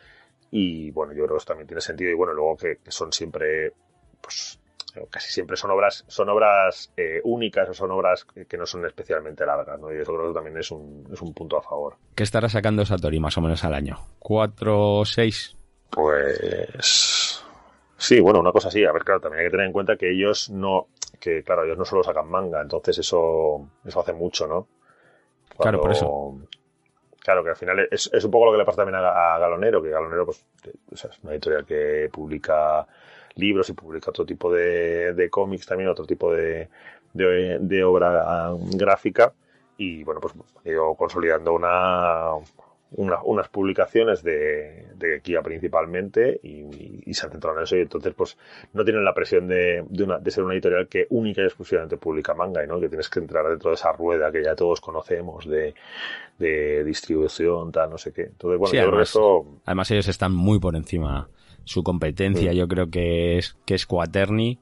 [0.51, 2.11] Y bueno, yo creo que eso también tiene sentido.
[2.11, 3.73] Y bueno, luego que, que son siempre,
[4.21, 4.59] pues
[5.09, 9.45] casi siempre son obras, son obras eh, únicas o son obras que no son especialmente
[9.45, 9.93] largas, ¿no?
[9.93, 11.95] Y eso creo que también es un, es un punto a favor.
[12.15, 13.97] ¿Qué estará sacando Satori más o menos al año?
[14.19, 15.55] ¿Cuatro o seis?
[15.89, 17.43] Pues
[17.97, 18.83] sí, bueno, una cosa así.
[18.85, 20.87] A ver, claro, también hay que tener en cuenta que ellos no,
[21.19, 24.67] que claro, ellos no solo sacan manga, entonces eso, eso hace mucho, ¿no?
[25.57, 26.39] claro, por eso.
[27.19, 29.79] Claro, que al final es, es, un poco lo que le pasa también a, Galonero,
[29.81, 30.43] que Galonero pues,
[30.91, 32.87] es una editorial que publica
[33.41, 36.69] libros y publica otro tipo de, de cómics también, otro tipo de,
[37.13, 39.33] de, obra gráfica.
[39.77, 40.33] Y bueno, pues
[40.63, 42.35] he ido consolidando una,
[42.91, 47.75] unas publicaciones de, de Kia principalmente y, se han centrado en eso.
[47.75, 48.37] Y entonces pues
[48.73, 51.97] no tienen la presión de, de, una, de ser una editorial que única y exclusivamente
[51.97, 54.79] publica manga y no que tienes que entrar dentro de esa rueda que ya todos
[54.79, 55.73] conocemos de,
[56.37, 58.23] de distribución tal no sé qué.
[58.23, 61.27] Entonces bueno yo además, eso además ellos están muy por encima
[61.63, 64.59] su competencia yo creo que es, que es Quaterni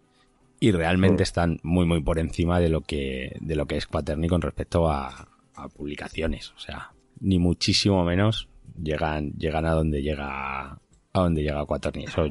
[0.59, 4.27] y realmente están muy muy por encima de lo que, de lo que es Quaterni
[4.27, 5.27] con respecto a,
[5.75, 6.53] publicaciones.
[6.55, 8.47] O sea, ni muchísimo menos
[8.81, 10.79] llegan, llegan a donde llega a
[11.19, 12.05] donde llega Quaterni.
[12.05, 12.27] Eso,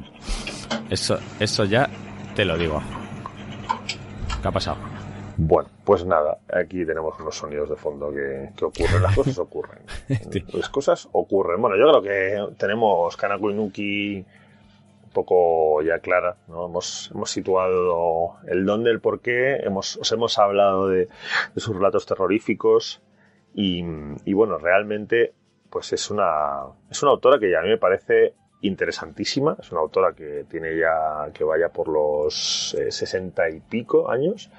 [0.89, 1.87] eso, eso ya
[2.35, 2.81] te lo digo.
[4.41, 4.77] ¿Qué ha pasado?
[5.41, 9.79] Bueno, pues nada, aquí tenemos unos sonidos de fondo que, ocurren, las cosas ocurren.
[10.53, 11.61] Las cosas ocurren.
[11.61, 14.25] Bueno, yo creo que tenemos Kanako Inuki
[15.09, 16.37] poco ya clara.
[16.47, 16.65] ¿no?
[16.67, 21.07] Hemos, hemos situado el dónde, el por qué, hemos, os hemos hablado de,
[21.55, 23.01] sus relatos terroríficos
[23.53, 23.83] y,
[24.33, 25.33] bueno, realmente
[25.69, 29.55] pues es una, es una autora que a mí me parece interesantísima.
[29.59, 34.49] Es una autora que tiene ya, que vaya por los eh, sesenta y pico años.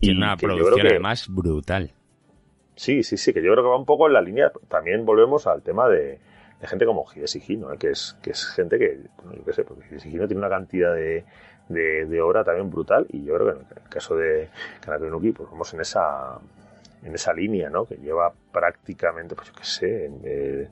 [0.00, 1.92] Tiene una producción además brutal.
[2.74, 4.50] Sí, sí, sí, que yo creo que va un poco en la línea.
[4.68, 6.18] También volvemos al tema de,
[6.68, 9.00] gente como Hides Hino, que, es, que es gente que,
[9.36, 11.24] yo qué sé, porque Hides Hino tiene una cantidad de,
[11.68, 14.48] de, obra también brutal y yo creo que en el caso de
[14.80, 16.38] Kanako pues vamos en esa
[17.02, 17.84] en esa línea, ¿no?
[17.84, 20.68] Que lleva prácticamente, pues yo qué sé, eh,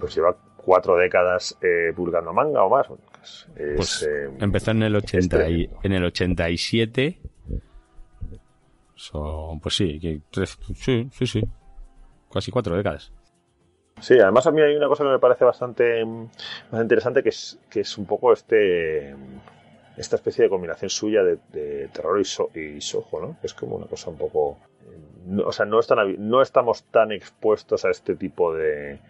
[0.00, 2.86] pues lleva cuatro décadas eh, publicando manga o más.
[2.88, 7.20] pues, pues eh, empezó en el 80 y, en el 87.
[9.62, 10.20] pues sí, que
[10.74, 11.42] sí, sí, sí.
[12.32, 13.12] Casi cuatro décadas.
[14.00, 17.58] Sí, además a mí hay una cosa que me parece bastante, más interesante que es,
[17.68, 19.14] que es un poco este
[19.96, 23.36] esta especie de combinación suya de, terror y, so, sojo, ¿no?
[23.42, 24.58] Es como una cosa un poco...
[25.44, 25.80] o sea, no,
[26.18, 29.00] no estamos tan expuestos a este tipo de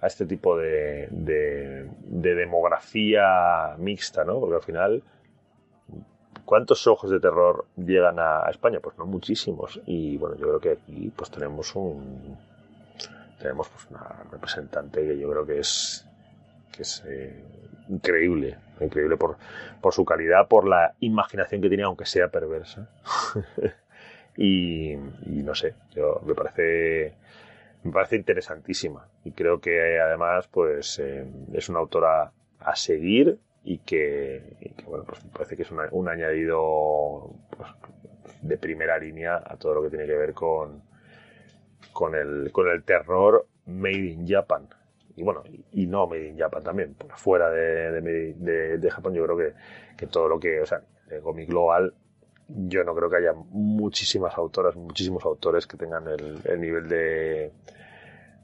[0.00, 4.38] a este tipo de, de, demografía mixta, ¿no?
[4.38, 5.02] Porque al final,
[6.44, 8.78] ¿cuántos ojos de terror llegan a, España?
[8.80, 9.80] Pues no muchísimos.
[9.86, 12.36] Y bueno, yo creo que aquí pues tenemos un
[13.38, 16.06] tenemos pues una representante que yo creo que es
[16.72, 17.42] que es eh,
[17.88, 19.36] increíble, increíble por,
[19.80, 22.90] por su calidad, por la imaginación que tiene, aunque sea perversa.
[24.36, 27.14] y, no sé, yo, me parece
[27.82, 33.78] me parece interesantísima y creo que además pues eh, es una autora a seguir y
[33.78, 37.70] que, bueno pues me parece que es un añadido pues,
[38.42, 40.82] de primera línea a todo lo que tiene que ver con
[41.96, 44.68] con el con el terror made in Japan
[45.16, 45.42] y bueno,
[45.72, 49.52] y, no Made in Japan también, fuera de, de, de, Japón yo creo que,
[49.96, 51.94] que, todo lo que, o sea, de Gomi Global,
[52.48, 57.50] yo no creo que haya muchísimas autoras, muchísimos autores que tengan el, nivel de,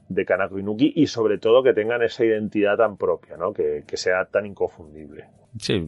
[0.09, 3.53] de Kanako Inuki y sobre todo que tengan esa identidad tan propia, ¿no?
[3.53, 5.27] Que, que sea tan inconfundible.
[5.59, 5.87] Sí,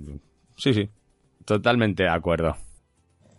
[0.55, 0.89] sí, sí,
[1.45, 2.55] totalmente de acuerdo.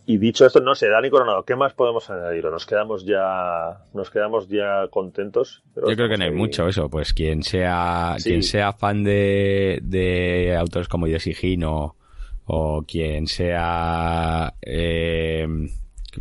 [0.08, 2.44] Y dicho esto, no sé, Dani Coronado, ¿qué más podemos añadir?
[2.44, 5.64] nos quedamos ya, nos quedamos ya contentos?
[5.74, 10.56] Yo creo que no hay mucho eso, pues quien sea, quien sea fan de, de
[10.56, 11.96] autores como Hino
[12.44, 15.48] o quien sea, eh,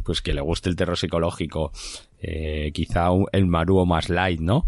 [0.03, 1.71] pues que le guste el terror psicológico,
[2.19, 4.65] eh, quizá el Maruo más light, ¿no?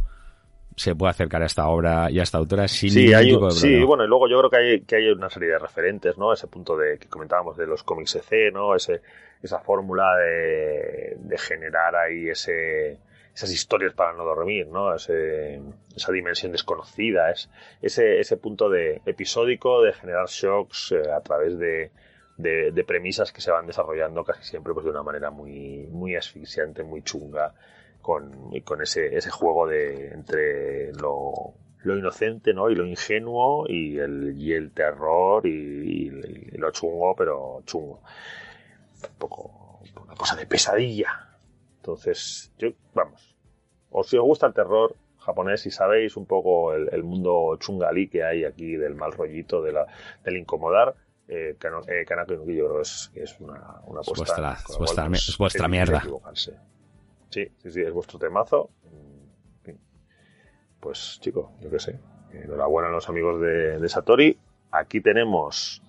[0.77, 3.51] Se puede acercar a esta obra y a esta autora sin sí, ningún tipo de
[3.51, 6.31] Sí, bueno, y luego yo creo que hay, que hay una serie de referentes, ¿no?
[6.31, 8.75] Ese punto de que comentábamos de los cómics EC, ¿no?
[8.75, 9.01] Ese,
[9.41, 12.99] esa fórmula de, de generar ahí ese,
[13.33, 14.93] esas historias para no dormir, ¿no?
[14.93, 15.59] Ese,
[15.95, 17.49] esa dimensión desconocida, es,
[17.81, 21.89] ese, ese punto de episódico de generar shocks eh, a través de,
[22.37, 26.15] de, de, premisas que se van desarrollando casi siempre pues de una manera muy, muy
[26.15, 27.55] asfixiante, muy chunga
[28.07, 32.69] con, con ese, ese juego de entre lo, lo inocente ¿no?
[32.69, 36.09] y lo ingenuo y el, y el terror y,
[36.57, 37.99] lo chungo, pero chungo.
[39.03, 41.37] Un poco una cosa de pesadilla.
[41.81, 43.35] Entonces, yo, vamos,
[43.91, 48.23] o si os gusta el terror japonés y sabéis un poco el, mundo chungalí que
[48.23, 49.85] hay aquí del mal rollito, de la,
[50.23, 50.95] del incomodar,
[51.27, 54.53] eh, eh Kanako yo creo es, es una, una apuesta.
[54.53, 56.01] Es vuestra, es vuestra mierda.
[57.29, 58.69] Sí, sí, sí, es vuestro temazo.
[60.79, 61.99] Pues chico, yo qué sé.
[62.31, 64.37] Enhorabuena a los amigos de, Satori.
[64.71, 65.81] Aquí tenemos,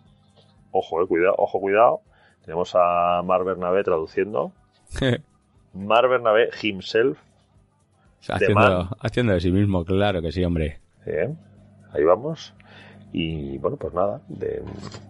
[0.70, 2.00] ojo, eh, cuidado, ojo, cuidado.
[2.44, 4.52] Tenemos a Mar Bernabé traduciendo.
[5.74, 7.18] Mar Bernabé himself.
[8.28, 10.80] Haciendo, haciendo, de sí mismo, claro que sí, hombre.
[11.06, 11.38] Bien,
[11.92, 12.54] ahí vamos.
[13.12, 14.20] Y bueno, pues nada,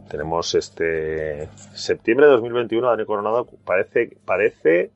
[0.09, 4.91] tenemos este septiembre de 2021, Daniel Coronado, parece, parece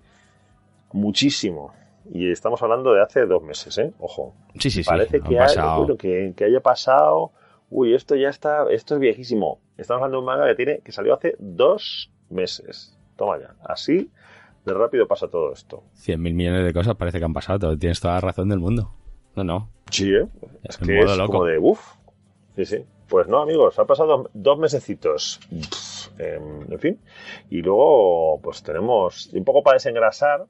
[0.93, 1.73] muchísimo.
[2.13, 3.93] Y estamos hablando de hace dos meses, ¿eh?
[3.99, 4.35] Ojo.
[4.59, 4.89] Sí, sí, sí.
[4.89, 7.33] Parece que, haya, que, que, haya pasado.
[7.71, 8.67] Uy, esto ya está.
[8.71, 9.61] Esto es viejísimo.
[9.79, 12.99] Estamos hablando de un manga que tiene que salió hace dos meses.
[13.17, 13.55] Toma ya.
[13.65, 14.11] Así
[14.65, 15.83] de rápido pasa todo esto.
[15.95, 17.77] Cien mil millones de cosas parece que han pasado.
[17.77, 18.93] Tienes toda la razón del mundo.
[19.35, 19.71] No, no.
[19.91, 20.27] Sí, ¿eh?
[20.63, 21.97] Es, que es como de uff.
[22.57, 22.85] Sí, sí.
[23.09, 25.41] Pues no, amigos, ha pasado dos mesecitos.
[26.19, 26.99] en fin.
[27.51, 30.47] Y luego, pues tenemos un poco para desengrasar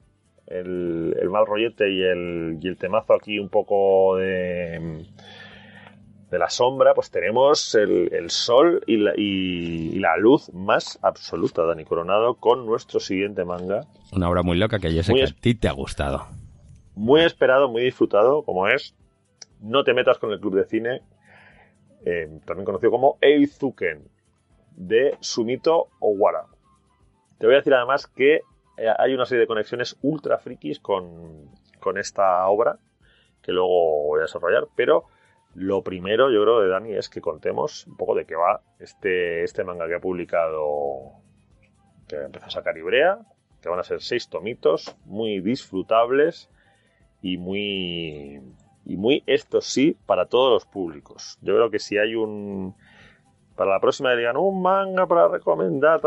[0.47, 5.05] el, mal rollete y el, y el temazo aquí un poco de,
[6.33, 11.85] de la sombra, pues tenemos el, sol y la, y, la, luz más absoluta, Dani
[11.85, 13.81] Coronado, con nuestro siguiente manga.
[14.11, 16.27] Una obra muy loca que yo sé que a ti te ha gustado.
[16.95, 18.95] Muy esperado, muy disfrutado, como es
[19.61, 21.01] No te metas con el club de cine,
[22.05, 24.07] eh, también conocido como Eizuken,
[24.75, 26.47] de Sumito Owara.
[27.37, 28.41] Te voy a decir además que
[28.77, 31.49] eh, hay una serie de conexiones ultra frikis con,
[31.97, 32.77] esta obra
[33.41, 35.05] que luego voy a desarrollar, pero
[35.53, 39.43] lo primero, yo creo, de Dani es que contemos un poco de qué va este,
[39.43, 41.11] este manga que ha publicado,
[42.07, 43.19] que empezó a sacar Ibrea,
[43.61, 46.49] que van a ser seis tomitos, muy disfrutables
[47.21, 48.41] y muy,
[48.85, 51.37] y muy, esto sí, para todos los públicos.
[51.41, 52.75] Yo creo que si hay un,
[53.55, 56.01] para la próxima digan un manga para recomendar,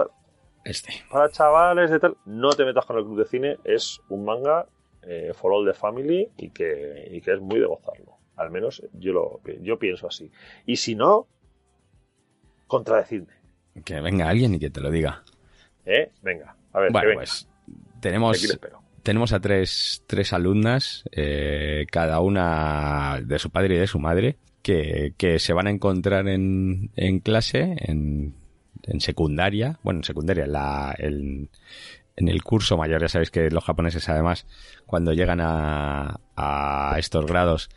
[0.66, 0.92] este.
[1.10, 4.66] para chavales de tal, no te metas con el club de cine, es un manga
[5.02, 8.16] eh, for all the family y que, y que es muy de gozarlo.
[8.36, 10.30] Al menos yo, lo, yo pienso así.
[10.66, 11.26] Y si no,
[12.66, 13.32] contradecidme.
[13.84, 15.22] Que venga alguien y que te lo diga.
[15.84, 16.10] ¿Eh?
[16.22, 16.92] Venga, a ver.
[16.92, 17.48] Bueno, pues
[18.00, 18.58] tenemos,
[19.02, 24.36] tenemos a tres, tres alumnas, eh, cada una de su padre y de su madre,
[24.62, 28.34] que, que se van a encontrar en, en clase, en,
[28.86, 30.94] en secundaria, bueno, en secundaria, la,
[32.16, 34.46] en el curso mayor, ya sabéis que los japoneses además,
[34.86, 37.68] cuando llegan a, estos grados,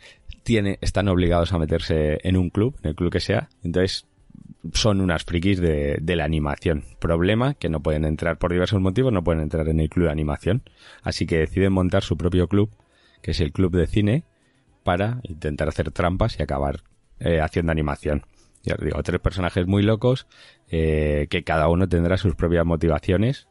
[0.42, 4.06] tiene, están obligados a meterse en un club, en el club que sea, entonces
[4.72, 6.84] son unas frikis de, de, la animación.
[6.98, 10.12] Problema que no pueden entrar por diversos motivos, no pueden entrar en el club de
[10.12, 10.62] animación.
[11.02, 12.70] Así que deciden montar su propio club,
[13.22, 14.24] que es el club de cine,
[14.82, 16.82] para intentar hacer trampas y acabar
[17.20, 18.24] eh, haciendo animación.
[18.62, 20.26] Ya os digo, tres personajes muy locos,
[20.68, 23.48] eh, que cada uno tendrá sus propias motivaciones.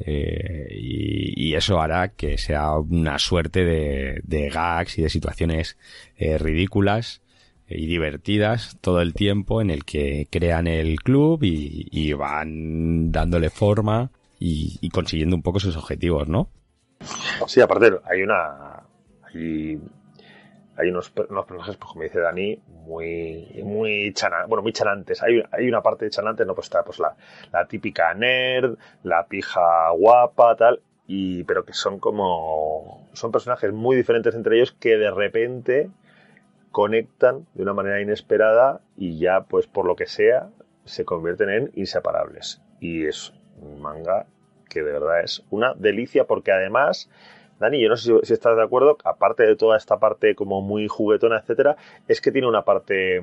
[0.00, 5.76] Eh, y, eso hará que sea una suerte de, gags y de situaciones
[6.16, 7.20] eh, ridículas
[7.68, 14.12] y divertidas todo el tiempo en el que crean el club y, van dándole forma
[14.38, 16.48] y, consiguiendo un poco sus objetivos, ¿no?
[17.46, 18.84] Sí, aparte hay una
[20.78, 25.22] hay unos, personajes, pues como dice Dani, muy muy chana, bueno, muy chanantes.
[25.22, 27.16] Hay, hay una parte de chanantes, no pues está pues la,
[27.52, 33.96] la típica nerd, la pija guapa, tal, y pero que son como son personajes muy
[33.96, 35.90] diferentes entre ellos que de repente
[36.70, 40.50] conectan de una manera inesperada y ya, pues por lo que sea,
[40.84, 42.62] se convierten en inseparables.
[42.80, 44.26] Y es un manga
[44.68, 47.10] que de verdad es una delicia porque además,
[47.58, 50.86] Dani, yo no sé si, estás de acuerdo, aparte de toda esta parte como muy
[50.88, 53.22] juguetona, etcétera, es que tiene una parte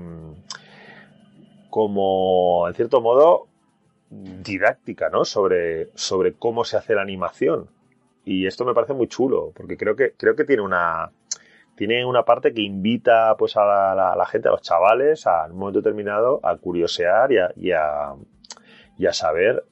[1.70, 3.48] como, en cierto modo,
[4.10, 5.26] didáctica, ¿no?
[5.26, 7.70] Sobre, sobre cómo se hace la animación.
[8.24, 11.12] Y esto me parece muy chulo, porque creo que, creo que tiene una,
[11.76, 15.80] tiene una parte que invita pues a la, gente, a los chavales, a, un momento
[15.82, 17.52] determinado, a curiosear y a,
[18.98, 19.64] y a, saber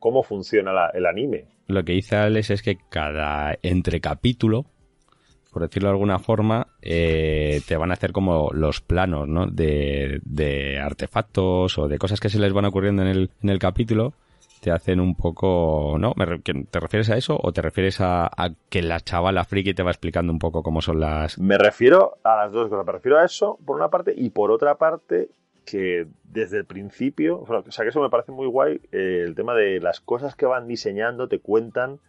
[0.00, 1.46] cómo funciona el anime.
[1.66, 4.66] Lo que dice Alex es que cada entre capítulo,
[5.52, 9.46] por decirlo de alguna forma, eh, te van a hacer como los planos, ¿no?
[9.46, 13.58] De, de, artefactos o de cosas que se les van ocurriendo en el, en el
[13.58, 14.14] capítulo
[14.62, 16.14] te hacen un poco, ¿no?
[16.14, 19.90] ¿Te refieres a eso o te refieres a, a, que la chavala friki te va
[19.90, 21.36] explicando un poco cómo son las...
[21.40, 24.52] Me refiero a las dos cosas, me refiero a eso por una parte y por
[24.52, 25.30] otra parte
[25.64, 29.54] que desde el principio, o sea, que eso me parece muy guay, eh, el tema
[29.54, 32.00] de las cosas que van diseñando te cuentan,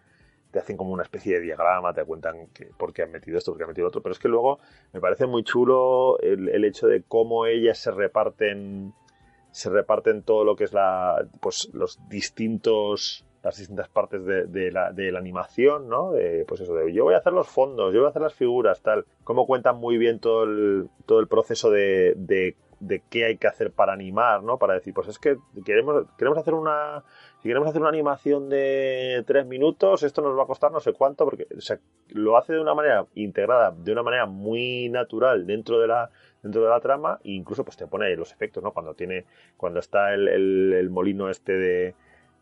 [0.52, 3.52] te hacen como una especie de diagrama, te cuentan que, por qué han metido esto,
[3.52, 4.60] por qué han metido otro, pero es que luego
[4.94, 8.94] me parece muy chulo el, hecho de cómo ellas se reparten
[9.52, 14.88] se reparten todo lo que es la, pues los distintos, las distintas partes de, la,
[15.16, 16.12] animación, ¿no?
[16.12, 18.34] De, pues eso, de yo voy a hacer los fondos, yo voy a hacer las
[18.34, 19.06] figuras, tal.
[19.24, 20.48] Cómo cuentan muy bien todo
[21.06, 22.56] todo el proceso de,
[22.88, 24.58] de, qué hay que hacer para animar, ¿no?
[24.58, 27.04] Para decir, pues es que queremos, queremos hacer una,
[27.42, 30.94] si queremos hacer una animación de tres minutos, esto nos va a costar no sé
[30.94, 31.48] cuánto, porque
[32.10, 36.10] lo hace de una manera integrada, de una manera muy natural dentro de la,
[36.42, 38.72] dentro de la trama e incluso pues te pone ahí los efectos, ¿no?
[38.72, 39.26] Cuando tiene,
[39.58, 41.96] cuando está el, el, el molino este de,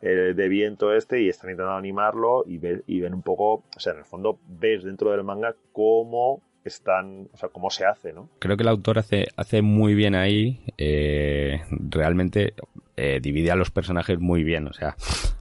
[0.04, 3.80] eh, de viento este y están intentando animarlo y, ve, y ven un poco, o
[3.80, 8.14] sea, en el fondo ves dentro del manga cómo están, o sea, cómo se hace,
[8.14, 8.30] ¿no?
[8.40, 12.54] Creo que el autor hace, hace muy bien ahí, eh, realmente
[12.98, 14.96] eh, divide a los personajes muy bien, o sea,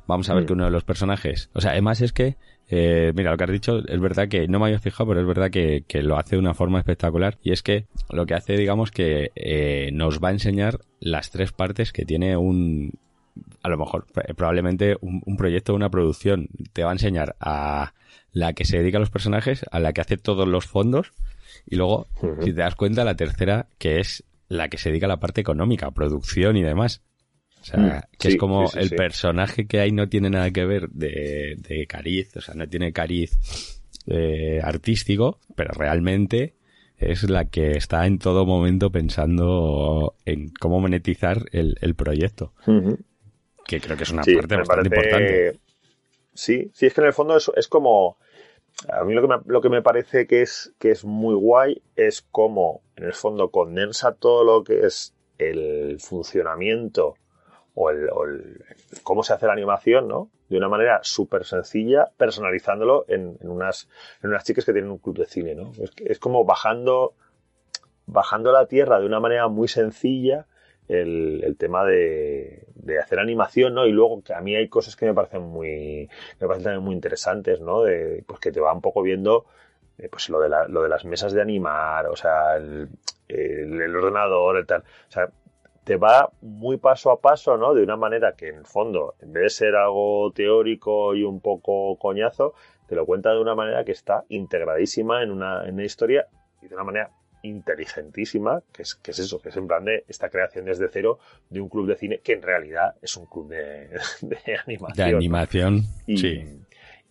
[0.06, 2.36] vamos a ver que uno de los personajes, o sea, además es que
[2.72, 5.26] eh, mira, lo que has dicho es verdad que no me había fijado, pero es
[5.26, 7.36] verdad que, que, lo hace de una forma espectacular.
[7.42, 11.50] Y es que lo que hace, digamos, que eh, nos va a enseñar las tres
[11.50, 12.92] partes que tiene un,
[13.62, 14.06] a lo mejor,
[14.36, 16.48] probablemente un, un proyecto, una producción.
[16.72, 17.92] Te va a enseñar a
[18.32, 21.12] la que se dedica a los personajes, a la que hace todos los fondos,
[21.66, 22.44] y luego, uh -huh.
[22.44, 25.40] si te das cuenta, la tercera, que es la que se dedica a la parte
[25.40, 27.02] económica, producción y demás.
[27.60, 30.50] O sea, que sí, es como sí, sí, el personaje que hay no tiene nada
[30.50, 33.36] que ver de, de cariz, o sea, no tiene cariz
[34.06, 36.54] eh, artístico, pero realmente
[36.96, 42.54] es la que está en todo momento pensando en cómo monetizar el, el proyecto.
[42.66, 42.98] Uh -huh.
[43.70, 44.88] Que creo que es una parte bastante parece...
[44.88, 45.60] importante.
[46.34, 48.16] Sí, sí, es que en el fondo es, es como
[48.88, 51.80] a mí lo que, me, lo que me parece que es, que es muy guay
[51.94, 57.14] es cómo, en el fondo, condensa todo lo que es el funcionamiento
[57.74, 58.08] o el,
[59.04, 60.30] cómo se hace la animación, ¿no?
[60.48, 63.88] De una manera súper sencilla, personalizándolo en, unas,
[64.22, 65.70] en unas chicas que tienen un club de cine, ¿no?
[65.80, 67.14] Es, es como bajando,
[68.06, 70.46] bajando la tierra de una manera muy sencilla
[70.88, 72.66] el, tema de,
[73.00, 73.86] hacer animación, ¿no?
[73.86, 76.08] Y luego que a mí hay cosas que me parecen muy,
[76.40, 77.82] me parecen también muy interesantes, ¿no?
[77.82, 79.46] De, pues que te va un poco viendo,
[79.98, 82.88] eh, pues lo de, las mesas de animar, o sea, el,
[83.28, 84.80] el, ordenador, el tal.
[84.80, 85.28] O sea,
[85.84, 87.74] te va muy paso a paso, ¿no?
[87.74, 91.40] De una manera que en el fondo, en vez de ser algo teórico y un
[91.40, 92.54] poco coñazo,
[92.86, 96.26] te lo cuenta de una manera que está integradísima en una historia
[96.60, 97.10] y de una manera
[97.42, 101.18] inteligentísima, que es, que es eso, que es en plan de esta creación desde cero
[101.48, 103.88] de un club de cine que en realidad es un club de,
[104.66, 105.08] animación.
[105.08, 106.60] De animación, y, sí.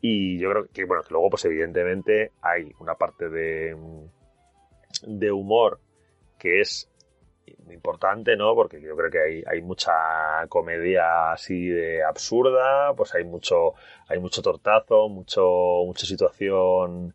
[0.01, 3.75] Y yo creo que, bueno, que luego, pues evidentemente hay una parte de,
[5.05, 5.79] de humor
[6.37, 6.89] que es
[7.71, 8.55] importante, ¿no?
[8.55, 9.91] Porque yo creo que hay, hay mucha
[10.47, 13.73] comedia así de absurda, pues hay mucho,
[14.07, 17.13] hay mucho tortazo, mucho, mucha situación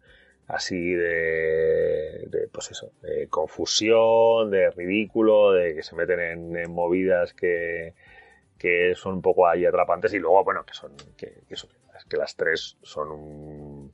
[0.49, 6.20] así de, pues eso, de confusión, de ridículo, de que se meten
[6.57, 7.95] en, movidas que,
[8.59, 11.55] que, son un poco ahí atrapantes y luego, bueno, que son, que, que,
[12.09, 13.92] que las tres son un,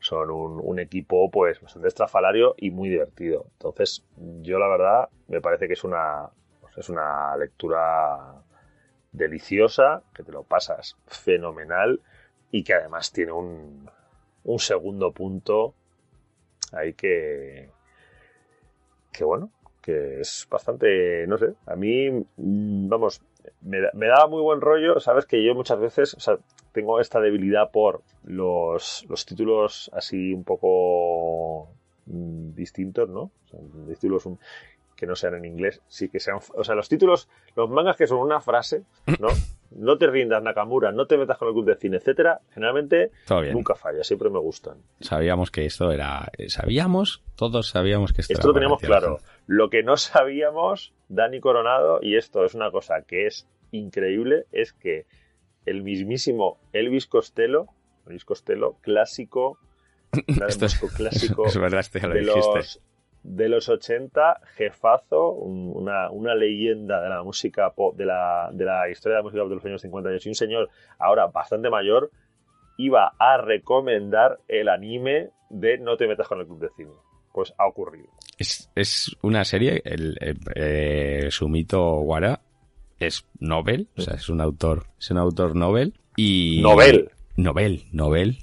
[0.00, 3.46] son un, equipo pues bastante estrafalario y muy divertido.
[3.52, 4.04] Entonces,
[4.42, 6.30] yo la verdad me parece que es una,
[6.60, 8.42] pues, es una lectura
[9.12, 12.00] deliciosa, que te lo pasas fenomenal
[12.50, 13.90] y que además tiene un,
[14.44, 15.74] un segundo punto
[16.72, 17.70] hay que.
[19.12, 19.50] Que bueno,
[19.80, 21.26] que es bastante.
[21.26, 23.22] No sé, a mí, mm, vamos,
[23.62, 25.00] me, me da muy buen rollo.
[25.00, 26.38] Sabes que yo muchas veces, o sea,
[26.72, 31.70] tengo esta debilidad por los, los títulos así un poco
[32.06, 33.22] mm, distintos, ¿no?
[33.22, 34.28] O sea, títulos
[34.96, 38.06] que no sean en inglés, sí que sean, o sea, los títulos, los mangas que
[38.06, 38.84] son una frase,
[39.18, 39.28] ¿no?
[39.70, 43.12] No te rindas, Nakamura, no te metas con el club de cine, etcétera, generalmente
[43.52, 44.78] nunca falla, siempre me gustan.
[45.00, 49.18] Sabíamos que esto era, sabíamos, todos sabíamos que esto, esto lo teníamos claro.
[49.46, 54.72] Lo que no sabíamos, Dani Coronado, y esto es una cosa que es increíble, es
[54.72, 55.06] que
[55.66, 57.66] el mismísimo Elvis Costello,
[58.06, 59.58] Elvis Costello, clásico,
[60.48, 62.56] esto es, clásico es verdad, esto ya lo de dijiste.
[62.56, 62.80] los
[63.22, 68.88] de los 80, jefazo, una, una, leyenda de la música pop, de la, de la
[68.88, 72.10] historia de la música pop de los años 50 y un señor ahora bastante mayor,
[72.78, 76.92] iba a recomendar el anime de No te metas con el club de cine.
[77.32, 78.08] Pues ha ocurrido.
[78.38, 80.16] Es, es una serie, el,
[80.54, 82.40] eh, Sumito Wara
[82.98, 86.60] es novel, o sea, es un autor, es un autor novel y...
[86.62, 87.10] Novel.
[87.36, 88.38] Novel, novel.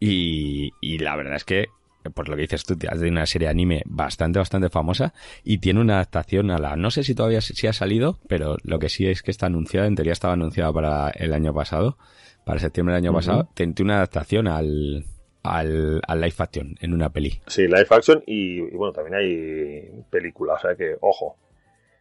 [0.00, 1.66] Y, y la verdad es que
[2.10, 5.58] por lo que dices tú, has de una serie de anime bastante, bastante famosa y
[5.58, 8.88] tiene una adaptación a la, no sé si todavía si ha salido, pero lo que
[8.88, 11.98] sí es que está anunciada, en teoría estaba anunciada para el año pasado,
[12.44, 15.04] para septiembre del año pasado, tiene una adaptación al,
[15.42, 17.40] al, al, live action en una peli.
[17.46, 21.36] Sí, live action y, bueno, también hay película, o sea que, ojo.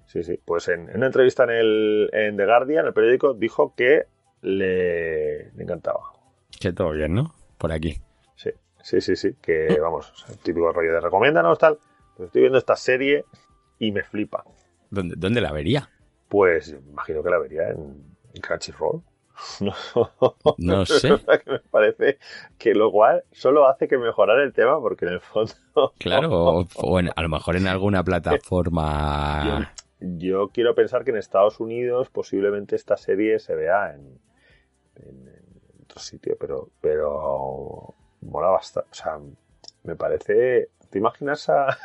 [0.05, 4.03] Sí, sí, pues en, una entrevista en, el, en The Guardian, el periódico, dijo que
[4.41, 5.99] le, le encantaba.
[6.59, 7.35] Que todo bien, ¿no?
[7.57, 7.97] Por aquí.
[8.87, 9.35] Sí, sí, sí.
[9.41, 10.13] Que vamos,
[10.43, 11.77] típico rollo de recomiéndanos, tal.
[12.15, 13.25] Pues estoy viendo esta serie
[13.79, 14.45] y me flipa.
[14.89, 15.89] ¿Dónde, dónde la vería?
[16.29, 19.01] Pues imagino que la vería en, Crunchyroll.
[19.59, 19.73] No,
[20.57, 21.09] no sé.
[21.43, 22.17] que me parece
[22.57, 25.53] que lo cual solo hace que mejorar el tema porque en el fondo.
[25.99, 29.73] Claro, o, a lo mejor en alguna plataforma.
[29.99, 34.17] Yo, quiero pensar que en Estados Unidos posiblemente esta serie se vea en,
[34.95, 38.89] en, en otro sitio, pero, pero mola bastante.
[38.91, 39.19] O sea,
[39.83, 40.69] me parece.
[40.89, 41.77] ¿Te imaginas a.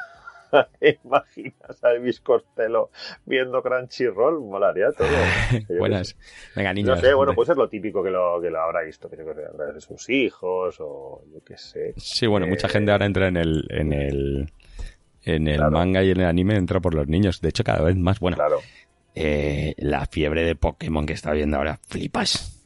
[0.78, 2.90] ¿Te imaginas a Elvis Costello
[3.24, 4.40] viendo Crunchyroll?
[4.40, 5.08] Molaría todo.
[5.78, 6.16] Buenas.
[6.54, 6.96] Venga, niños.
[6.96, 9.80] No sé, bueno, puede ser lo típico que lo, que lo habrá visto, que de
[9.80, 11.94] sus hijos o yo qué sé.
[11.96, 14.52] Sí, bueno, mucha gente ahora entra en el, en el,
[15.22, 17.40] en el manga y en el anime, entra por los niños.
[17.40, 18.36] De hecho, cada vez más, bueno.
[18.36, 18.58] Claro.
[19.14, 22.61] Eh, la fiebre de Pokémon que está viendo ahora, flipas.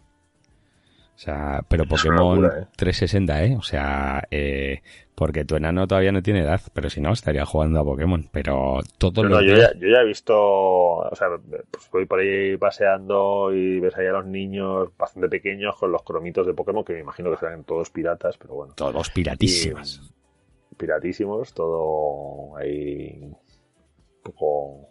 [1.17, 2.43] O sea, pero Pokémon
[2.77, 3.57] 360, ¿eh?
[3.57, 4.83] O sea, eh,
[5.15, 8.29] porque tu enano todavía no tiene edad, pero si no, estaría jugando a Pokémon.
[8.31, 11.29] Pero todo lo yo, ya, yo ya he visto, o sea,
[11.71, 16.03] pues voy por ahí paseando y ves ahí a los niños bastante pequeños con los
[16.03, 18.75] cromitos de Pokémon, que me imagino que serán todos piratas, pero bueno.
[18.75, 20.15] Todos piratísimos.
[20.77, 23.39] piratísimos, todo ahí un
[24.23, 24.91] poco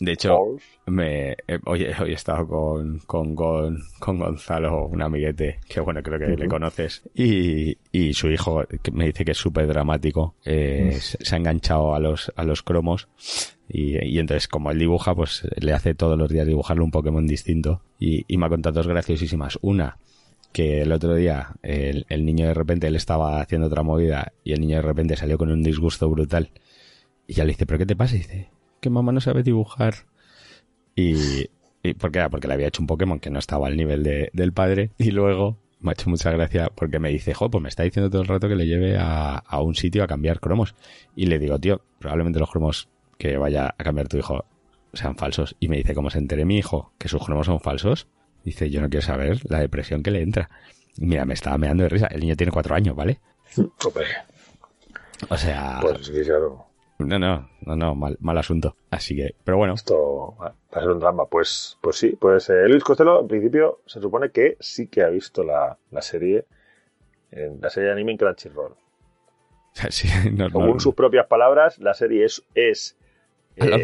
[0.00, 0.38] De hecho,
[0.86, 6.36] me, eh, hoy, he estado con, con, con, Gonzalo, un amiguete, que bueno, creo que
[6.36, 11.34] le conoces, y, y, su hijo que me dice que es súper dramático, eh, se,
[11.34, 13.08] ha enganchado a los, a los cromos,
[13.68, 17.26] y, y, entonces como él dibuja, pues le hace todos los días dibujarle un Pokémon
[17.26, 19.58] distinto, y, y me ha contado dos graciosísimas.
[19.62, 19.98] Una,
[20.52, 24.52] que el otro día el, el niño de repente él estaba haciendo otra movida, y
[24.52, 26.50] el niño de repente salió con un disgusto brutal,
[27.26, 28.14] y ya le dice, ¿pero qué te pasa?
[28.14, 28.48] Y dice,
[28.80, 29.94] que mamá no sabe dibujar.
[30.94, 31.50] Y,
[31.82, 34.52] y porque, porque le había hecho un Pokémon que no estaba al nivel de, del
[34.52, 34.90] padre.
[34.98, 38.10] Y luego me ha hecho mucha gracia porque me dice, jo, pues me está diciendo
[38.10, 40.74] todo el rato que le lleve a, a un sitio a cambiar cromos.
[41.14, 44.44] Y le digo, tío, probablemente los cromos que vaya a cambiar tu hijo
[44.92, 45.56] sean falsos.
[45.60, 48.08] Y me dice, ¿cómo se entere mi hijo que sus cromos son falsos?
[48.44, 50.48] Dice, yo no quiero saber la depresión que le entra.
[50.98, 52.06] mira, me estaba meando de risa.
[52.06, 53.20] El niño tiene cuatro años, ¿vale?
[55.30, 55.78] O sea...
[55.80, 56.67] Pues sí, claro.
[56.98, 58.74] No, no, no, no, mal, mal asunto.
[58.90, 59.74] Así que, pero bueno.
[59.74, 61.26] Esto va a ser un drama.
[61.26, 65.08] Pues, pues sí, pues eh, Luis Costello, en principio, se supone que sí que ha
[65.08, 66.46] visto la, la serie,
[67.30, 68.74] en la serie de anime en Crunchyroll.
[69.90, 72.96] Sí, Según sus propias palabras, la serie es, es
[73.54, 73.78] eh, la,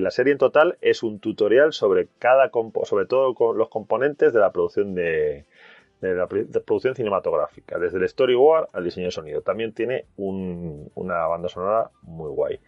[0.00, 2.50] la, serie en total es un tutorial sobre cada
[2.84, 5.44] sobre todo con los componentes de la producción de,
[6.00, 9.42] de la producción cinematográfica, desde el storyboard al diseño de sonido.
[9.42, 12.58] También tiene una banda sonora muy guay.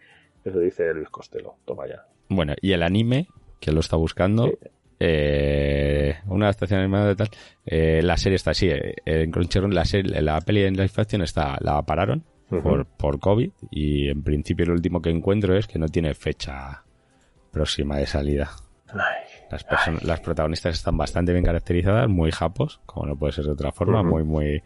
[0.43, 1.55] Eso dice Luis Costello.
[1.65, 2.05] Toma ya.
[2.29, 3.27] Bueno, y el anime,
[3.59, 4.51] que lo está buscando,
[4.99, 7.29] eh, una adaptación animada de tal,
[7.65, 11.21] eh, la serie está así, eh, en Crunchyroll la, serie, la peli en live action
[11.21, 15.79] está, la pararon por, por COVID y en principio lo último que encuentro es que
[15.79, 16.83] no tiene fecha
[17.51, 18.51] próxima de salida.
[19.53, 23.71] Las, las protagonistas están bastante bien caracterizadas, muy japos, como no puede ser de otra
[23.71, 24.61] forma, muy, muy,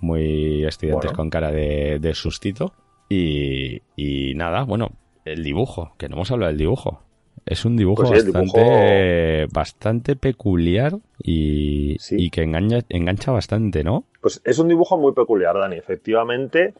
[0.00, 2.72] muy estudiantes con cara de, de sustito.
[3.08, 4.90] Y, y, nada, bueno,
[5.24, 7.02] el dibujo, que no hemos hablado del dibujo.
[7.44, 14.04] Es un dibujo pues bastante, bastante peculiar y, y que engancha, engancha bastante, ¿no?
[14.20, 16.74] Pues es un dibujo muy peculiar, Dani, efectivamente.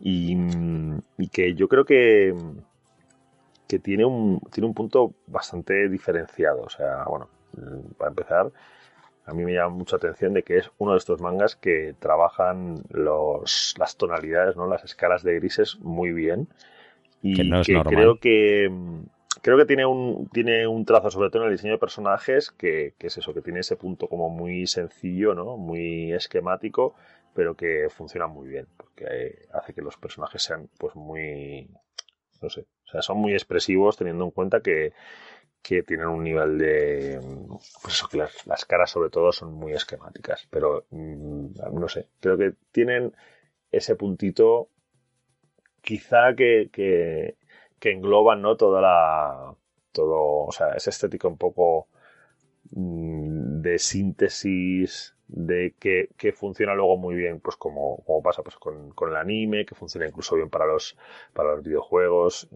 [0.00, 0.36] Y,
[1.18, 2.34] y que yo creo que,
[3.74, 6.62] que tiene un, tiene un punto bastante diferenciado.
[6.62, 8.52] O sea, bueno, mm, para empezar,
[9.26, 12.84] a mí me llama mucha atención de que es uno de estos mangas que trabajan
[12.90, 14.68] los, las tonalidades, ¿no?
[14.68, 16.46] las escalas de grises muy bien.
[17.20, 17.94] Y que no es normal.
[17.94, 18.70] creo que
[19.42, 22.94] creo que tiene un, tiene un trazo, sobre todo en el diseño de personajes, que,
[22.96, 25.56] que, es eso, que tiene ese punto como muy sencillo, ¿no?
[25.56, 26.94] Muy esquemático,
[27.34, 31.68] pero que funciona muy bien, porque hace que los personajes sean pues muy,
[32.40, 34.92] no sé, sea, son muy expresivos teniendo en cuenta que,
[35.62, 37.20] que tienen un nivel de.
[37.82, 40.46] Pues eso, que las, caras, sobre todo, son muy esquemáticas.
[40.50, 43.14] Pero mm, no sé, creo que tienen
[43.72, 44.68] ese puntito,
[45.80, 47.36] quizá que, que,
[47.78, 48.56] que engloban, ¿no?
[48.56, 49.54] Toda la.
[49.92, 51.88] Todo, o sea, esa estética un poco
[52.70, 58.56] mm, de síntesis de que, que, funciona luego muy bien, pues como, como pasa pues
[58.56, 60.96] con, con, el anime, que funciona incluso bien para los,
[61.32, 62.48] para los videojuegos.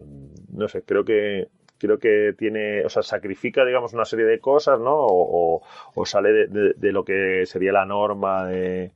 [0.49, 1.49] No sé, creo que
[1.79, 4.93] creo que tiene, o sea, sacrifica, digamos, una serie de cosas, ¿no?
[4.95, 5.61] O,
[5.95, 8.91] o, sale de, lo que sería la norma de,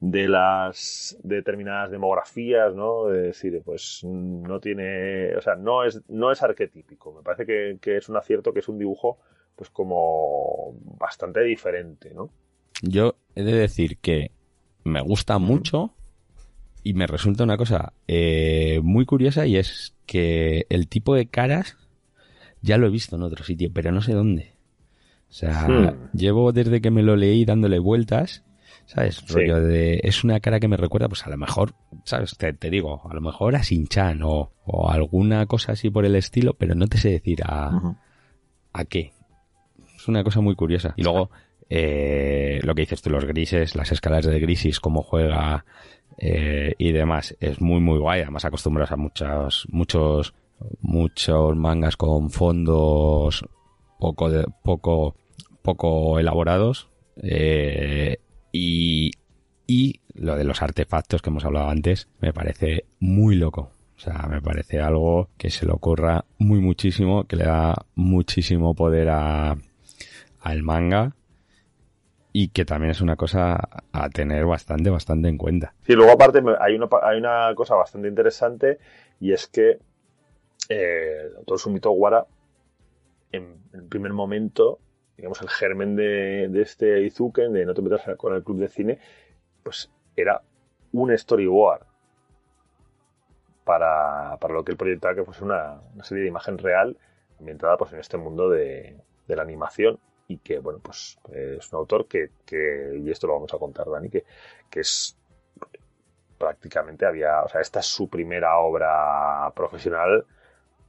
[0.00, 3.08] de las determinadas demografías, ¿no?
[3.08, 7.12] De decir, pues no tiene, o sea, no es, no es arquetípico.
[7.12, 9.18] Me parece que, que es un acierto, que es un dibujo,
[9.56, 12.30] pues como bastante diferente, ¿no?
[12.82, 14.32] Yo he de decir que
[14.84, 15.94] me gusta mucho
[16.82, 21.76] y me resulta una cosa eh, muy curiosa y es que el tipo de caras
[22.60, 24.52] ya lo he visto en otro sitio, pero no sé dónde.
[25.28, 26.10] O sea, hmm.
[26.12, 28.44] llevo desde que me lo leí dándole vueltas,
[28.86, 29.26] ¿sabes?
[29.28, 31.74] Rollo de, es una cara que me recuerda, pues a lo mejor,
[32.04, 32.36] ¿sabes?
[32.36, 36.54] Te, digo, a lo mejor a Sinchan o, o alguna cosa así por el estilo,
[36.54, 37.96] pero no te sé decir a,
[38.72, 39.12] a qué.
[39.96, 40.94] Es una cosa muy curiosa.
[40.96, 41.30] Y luego,
[41.74, 45.64] eh, lo que dices tú, los grises, las escalas de grisis, cómo juega
[46.18, 48.20] eh, y demás, es muy muy guay.
[48.20, 50.34] Además acostumbras a muchos, muchos,
[50.82, 53.42] muchos mangas con fondos
[53.98, 54.28] poco,
[54.62, 55.16] poco,
[55.62, 56.90] poco elaborados.
[57.22, 58.18] Eh,
[58.52, 59.12] y,
[59.66, 63.70] y lo de los artefactos que hemos hablado antes me parece muy loco.
[63.96, 68.74] O sea, me parece algo que se le ocurra muy muchísimo, que le da muchísimo
[68.74, 69.56] poder a
[70.42, 71.14] al manga
[72.32, 73.60] y que también es una cosa
[73.92, 75.74] a tener bastante, bastante en cuenta.
[75.82, 78.78] Sí, luego aparte hay una, hay una cosa bastante interesante
[79.20, 79.78] y es que
[80.68, 82.26] eh, autor Sumito Guara,
[83.32, 84.78] en el primer momento,
[85.16, 88.68] digamos, el germen de, de este Izuken, de No te metas con el club de
[88.68, 88.98] cine,
[89.62, 90.42] pues era
[90.92, 91.86] un storyboard
[93.64, 96.96] para, para lo que él proyectaba que fuese una, una serie de imagen real
[97.38, 99.98] ambientada pues en este mundo de, de la animación
[100.32, 103.90] y que, bueno, pues es un autor que, que, y esto lo vamos a contar,
[103.90, 104.24] Dani, que,
[104.70, 105.16] que es
[106.38, 110.24] prácticamente había, o sea, esta es su primera obra profesional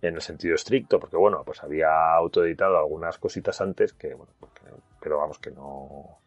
[0.02, 4.34] en el sentido estricto, porque bueno, pues había autoeditado algunas cositas antes que, bueno,
[5.00, 6.20] pero vamos que no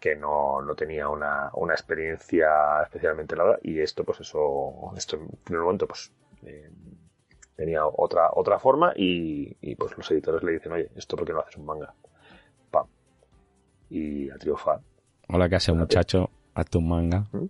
[0.00, 5.28] que no, no tenía una, una, experiencia especialmente larga y esto pues eso esto en
[5.42, 6.12] primer momento pues
[6.44, 6.70] eh,
[7.56, 11.32] tenía otra otra forma y, y, pues los editores le dicen oye esto por qué
[11.32, 11.94] no haces un manga
[13.90, 14.80] y a triunfar
[15.28, 17.46] hola que hace muchacho hazte un manga ¿Mm?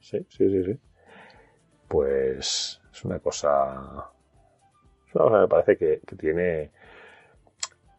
[0.00, 0.78] sí sí sí sí
[1.88, 4.10] pues es una cosa
[5.24, 6.70] me parece que, que tiene.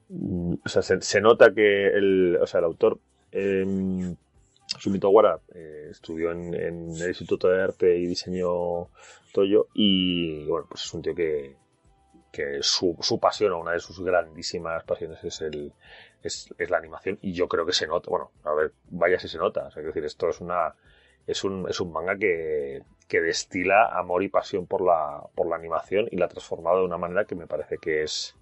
[0.10, 3.00] Mm, o sea, se, se, nota que el, o sea, el autor.
[3.32, 4.16] Eh,
[4.80, 5.12] Sumito
[5.56, 8.90] eh, estudió en, en, el Instituto de Arte y Diseño
[9.34, 11.56] Toyo y bueno, pues es un tío que,
[12.32, 15.74] que su, pasión o una de sus grandísimas pasiones es el
[16.24, 19.28] es, es, la animación y yo creo que se nota, bueno, a ver, vaya si
[19.28, 20.76] se nota, o sea, quiero decir, esto es una
[21.28, 25.58] es un, es un manga que, que destila amor y pasión por la, por la
[25.58, 28.36] animación y la ha transformado de una manera que me parece que es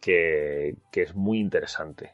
[0.00, 2.12] que, que es muy interesante.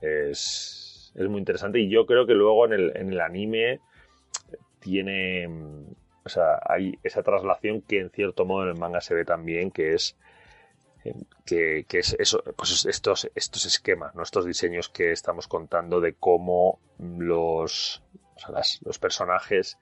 [0.00, 3.80] Es, es, muy interesante y yo creo que luego en el, en el anime
[4.78, 5.48] tiene
[6.28, 9.70] o sea, hay esa traslación que en cierto modo en el manga se ve también,
[9.70, 10.14] que es
[11.46, 14.22] que, que, es eso, pues estos, estos esquemas, ¿no?
[14.22, 18.02] estos diseños que estamos contando de cómo los,
[18.36, 19.78] o sea, los personajes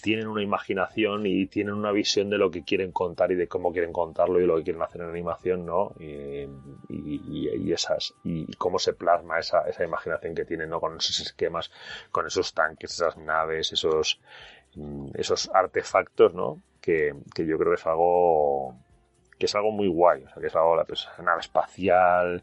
[0.00, 3.72] tienen una imaginación y tienen una visión de lo que quieren contar y de cómo
[3.72, 5.94] quieren contarlo y lo que quieren hacer en animación, ¿no?
[6.00, 6.48] Y,
[6.88, 10.80] y, y esas, y, cómo se plasma esa, esa imaginación que tienen, ¿no?
[10.80, 11.70] Con esos esquemas,
[12.10, 14.20] con esos tanques, esas naves, esos,
[15.14, 16.60] esos artefactos, ¿no?
[16.80, 18.74] Que, que yo creo que es algo,
[19.38, 22.42] que es algo muy guay, o sea, que es algo, pues, la nave espacial,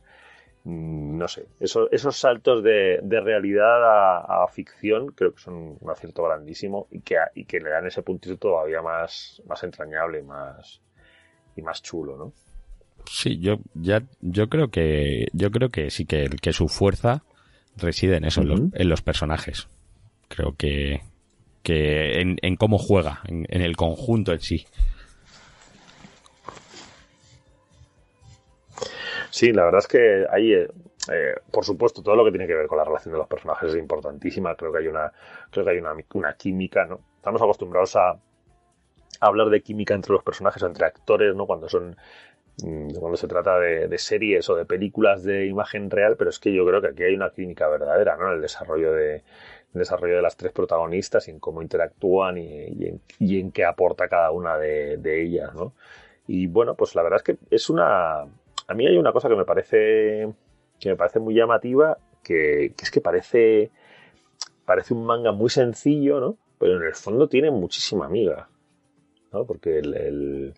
[0.66, 5.78] Mm, no sé, esos, esos saltos de, de realidad a, a, ficción creo que son
[5.80, 10.20] un acierto grandísimo y que, y que le dan ese puntito todavía más, más entrañable
[10.20, 10.82] y más,
[11.56, 12.34] y más chulo, ¿no?
[13.06, 17.24] Sí, yo ya yo creo que yo creo que sí que, que su fuerza
[17.78, 18.48] reside en eso, uh -huh.
[18.48, 19.70] en, los, en, los, personajes.
[20.28, 21.02] Creo que,
[21.64, 24.66] que en, cómo juega, en, el conjunto en sí.
[29.30, 30.68] Sí, la verdad es que ahí, eh,
[31.12, 33.70] eh, por supuesto, todo lo que tiene que ver con la relación de los personajes
[33.70, 34.56] es importantísima.
[34.56, 35.12] Creo que hay una,
[35.52, 37.00] creo que hay una, una química, ¿no?
[37.16, 38.20] Estamos acostumbrados a, a,
[39.20, 41.46] hablar de química entre los personajes, entre actores, ¿no?
[41.46, 41.96] Cuando son,
[42.64, 46.54] mm, cuando se trata de, series o de películas de imagen real, pero es que
[46.54, 48.32] yo creo que aquí hay una química verdadera, ¿no?
[48.32, 49.24] El desarrollo de,
[49.74, 54.58] desarrollo de las tres protagonistas y en cómo interactúan y, en, qué aporta cada una
[54.58, 55.74] de, ellas, ¿no?
[56.28, 59.36] Y bueno, pues la verdad es que es una, a mí hay una cosa que
[59.36, 60.32] me parece
[60.80, 63.72] que me parece muy llamativa, que, es que parece
[64.66, 66.38] parece un manga muy sencillo, ¿no?
[66.60, 68.50] Pero en el fondo tiene muchísima amiga,
[69.34, 69.46] ¿no?
[69.46, 70.54] Porque el, el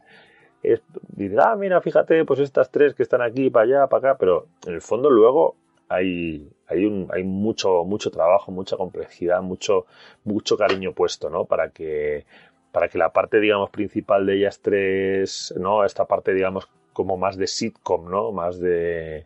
[1.10, 4.48] dirá, ah, mira, fíjate, pues estas tres que están aquí, para allá, para acá, pero
[4.66, 5.56] en el fondo luego
[5.88, 9.86] hay, hay, un, hay mucho, mucho trabajo, mucha complejidad, mucho,
[10.24, 11.46] mucho cariño puesto, ¿no?
[11.46, 12.26] Para que,
[12.72, 15.86] para que la parte, digamos, principal de ellas tres, ¿no?
[15.86, 18.32] Esta parte, digamos, como más de sitcom, ¿no?
[18.32, 19.26] Más de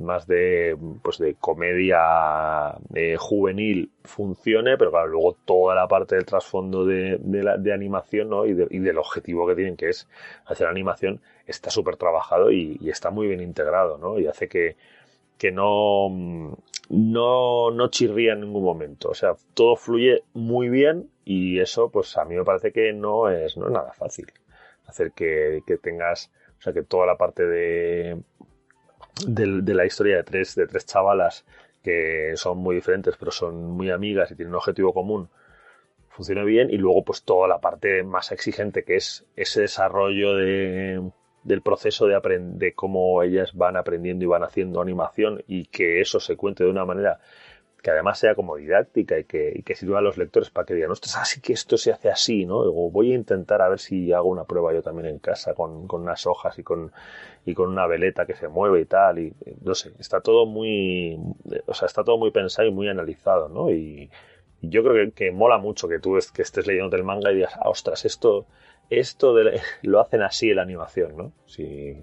[0.00, 6.24] más de pues de comedia eh, juvenil funcione, pero claro, luego toda la parte del
[6.24, 8.46] trasfondo de, de, animación ¿no?
[8.46, 10.08] y, de, y, del objetivo que tienen, que es
[10.46, 14.18] hacer animación, está súper trabajado y, y, está muy bien integrado, ¿no?
[14.18, 14.76] Y hace que,
[15.38, 16.56] que no,
[16.90, 19.10] no, no chirría en ningún momento.
[19.10, 23.30] O sea, todo fluye muy bien y eso, pues a mí me parece que no
[23.30, 24.26] es, no es nada fácil.
[24.86, 28.20] Hacer que, que tengas o sea que toda la parte de,
[29.26, 31.46] de, de, la historia de tres, de tres chavalas
[31.82, 35.30] que son muy diferentes pero son muy amigas y tienen un objetivo común
[36.08, 41.10] funciona bien y luego pues toda la parte más exigente que es ese desarrollo de,
[41.42, 46.20] del proceso de, de cómo ellas van aprendiendo y van haciendo animación y que eso
[46.20, 47.20] se cuente de una manera
[47.82, 50.74] que además sea como didáctica y que, y que sirva a los lectores para que
[50.74, 52.70] digan, ostras, así que esto se hace así, ¿no?
[52.72, 56.02] Voy a intentar a ver si hago una prueba yo también en casa con, con
[56.02, 56.92] unas hojas y con,
[57.44, 61.18] y con una veleta que se mueve y tal, y no sé, está todo muy,
[61.66, 63.70] o sea, está todo muy pensado y muy analizado, ¿no?
[63.70, 64.10] Y,
[64.62, 67.54] yo creo que, que, mola mucho que tú que estés leyendo el manga y digas,
[67.56, 68.46] ah, ostras, esto,
[68.90, 71.32] esto de, lo hacen así en la animación, ¿no?
[71.46, 71.96] Sí,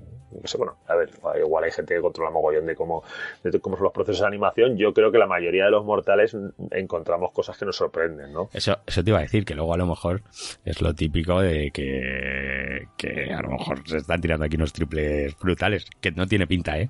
[0.58, 1.10] bueno, a ver,
[1.40, 3.04] igual hay gente que controla mogollón de cómo,
[3.44, 4.78] de cómo son los procesos de animación.
[4.78, 6.36] Yo creo que la mayoría de los mortales
[6.72, 8.50] encontramos cosas que nos sorprenden, ¿no?
[8.54, 10.22] Eso, eso te iba a decir, que luego a lo mejor
[10.66, 15.38] es lo típico de que, que a lo mejor se están tirando aquí unos triples
[15.40, 16.90] brutales, que no tiene pinta, ¿eh?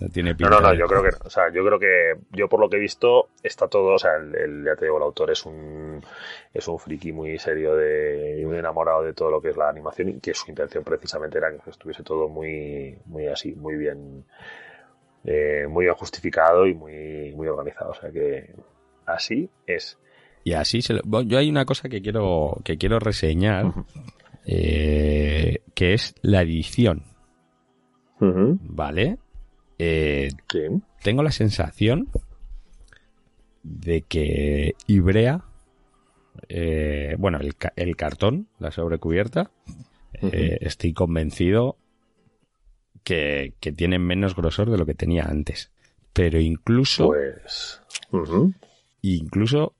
[0.00, 0.08] No
[0.50, 2.80] No, no, yo creo que O sea, yo creo que yo por lo que he
[2.80, 6.00] visto está todo, o sea, el, ya te digo, el autor es un
[6.52, 9.68] es un friki muy serio de y muy enamorado de todo lo que es la
[9.68, 14.24] animación y que su intención precisamente era que estuviese todo muy muy así, muy bien
[15.24, 18.54] eh, muy bien justificado y muy muy organizado, o sea que
[19.06, 19.98] así es.
[20.44, 23.72] Y así se yo hay una cosa que quiero que quiero reseñar
[24.46, 27.02] eh, que es la edición.
[28.20, 29.18] ¿Vale?
[29.78, 30.30] Eh,
[31.02, 32.08] tengo la sensación
[33.62, 35.44] de que Ibrea,
[36.48, 37.38] eh, bueno,
[37.76, 39.50] el, cartón, la sobrecubierta,
[40.20, 41.76] eh, estoy convencido
[43.04, 45.70] que, que, tiene menos grosor de lo que tenía antes.
[46.12, 47.80] Pero incluso, pues,
[49.02, 49.74] incluso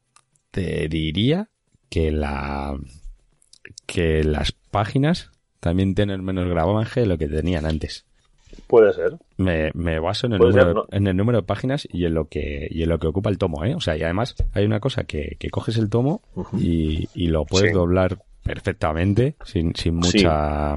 [0.51, 1.49] te diría
[1.89, 2.79] que la
[3.87, 5.31] que las páginas
[5.61, 8.08] también tienen menos grabamaje de lo que tenían antes.
[8.67, 9.17] Puede ser.
[9.37, 12.69] Me, me baso en el, número, en el número de páginas y en lo que
[12.71, 13.75] y en lo que ocupa el tomo, ¿eh?
[13.75, 16.23] O sea, y además hay una cosa que, que coges el tomo
[16.59, 20.77] y, y, lo puedes doblar perfectamente sin, sin mucha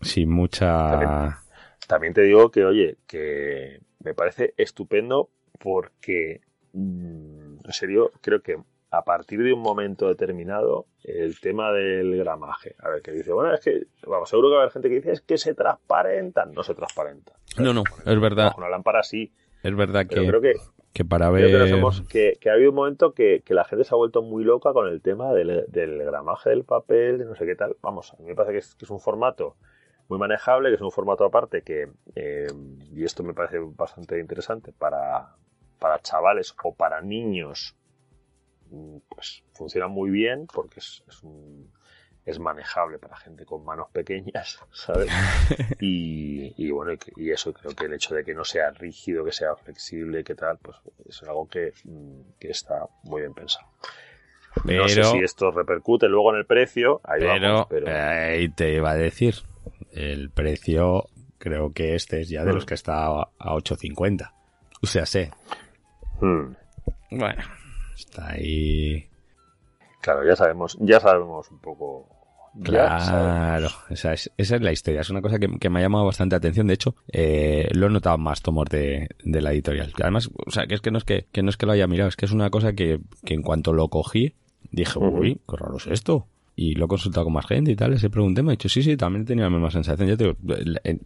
[0.00, 1.40] sin mucha
[1.86, 6.40] también, te digo que oye, que me parece estupendo porque
[6.72, 8.56] mm, en serio creo que
[8.96, 12.74] a partir de un momento determinado el tema del gramaje.
[12.78, 14.94] A ver, que dice, bueno, es que, vamos, seguro que va a haber gente que
[14.96, 16.52] dice, es que se transparentan.
[16.52, 17.32] No se transparenta.
[17.58, 18.52] No, no, es verdad.
[18.52, 19.32] Con una lámpara sí.
[19.62, 20.54] Es verdad que, creo que,
[20.92, 21.46] que para ver...
[22.08, 24.72] que, que, ha habido un momento que, que, la gente se ha vuelto muy loca
[24.72, 27.76] con el tema del, del, gramaje del papel, de no sé qué tal.
[27.80, 29.56] Vamos, a mí me parece que es, que es un formato
[30.08, 32.46] muy manejable, que es un formato aparte que, eh,
[32.92, 35.34] y esto me parece bastante interesante para,
[35.78, 37.74] para chavales o para niños
[39.08, 41.70] pues funciona muy bien porque es, es, un,
[42.24, 45.10] es manejable para gente con manos pequeñas, ¿sabes?
[45.80, 49.54] Y, bueno, y, eso, creo que el hecho de que no sea rígido, que sea
[49.56, 50.76] flexible, que tal, pues
[51.08, 51.72] es algo que,
[52.38, 53.66] que está muy bien pensado.
[54.64, 57.86] Pero, no sé si esto repercute luego en el precio, ahí pero, pero...
[57.88, 59.34] ahí te iba a decir,
[59.92, 61.08] el precio
[61.38, 62.66] creo que este es ya de los mm.
[62.66, 64.32] que está a 8.50.
[64.82, 65.30] O sea, sé.
[66.20, 67.42] Bueno,
[67.96, 69.08] Está ahí.
[70.00, 72.08] Claro, ya sabemos, ya sabemos un poco.
[72.62, 75.00] Claro, esa es, esa es la historia.
[75.00, 76.68] Es una cosa que, me ha llamado bastante atención.
[76.68, 79.92] De hecho, eh, lo he notado más tomos de, de, la editorial.
[80.00, 81.88] Además, o sea, que es que no es que, que no es que lo haya
[81.88, 84.34] mirado, es que es una cosa que, que en cuanto lo cogí,
[84.70, 86.28] dije, uy, qué raro es esto.
[86.54, 88.68] Y lo he consultado con más gente y tal, les he preguntado, me ha dicho,
[88.68, 90.08] sí, sí, también tenía la misma sensación.
[90.08, 90.36] Yo te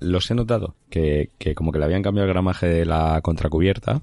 [0.01, 4.03] los he notado, que, que como que le habían cambiado el gramaje de la contracubierta,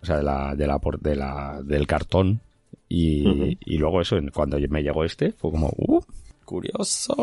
[0.00, 2.40] o sea, de la, de la, de la del cartón.
[2.88, 6.00] Y, y luego eso, cuando me llegó este, fue como, uh,
[6.44, 7.14] curioso.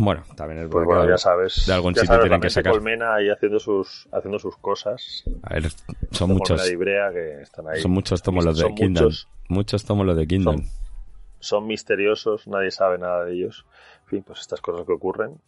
[0.00, 2.72] Bueno, también es pues bueno, ya sabes, de algún sitio tienen que sacar.
[2.72, 5.24] Colmena ahí haciendo sus, haciendo sus cosas.
[5.42, 5.64] A ver,
[6.10, 6.62] son muchos.
[6.62, 7.80] que están ahí.
[7.80, 9.02] Son muchos tomos los de Kindle.
[9.02, 10.64] Muchos, muchos tomos los de Kindle.
[11.40, 13.64] Son, misteriosos, nadie sabe nada de ellos.
[14.02, 15.40] En fin, pues estas cosas que ocurren.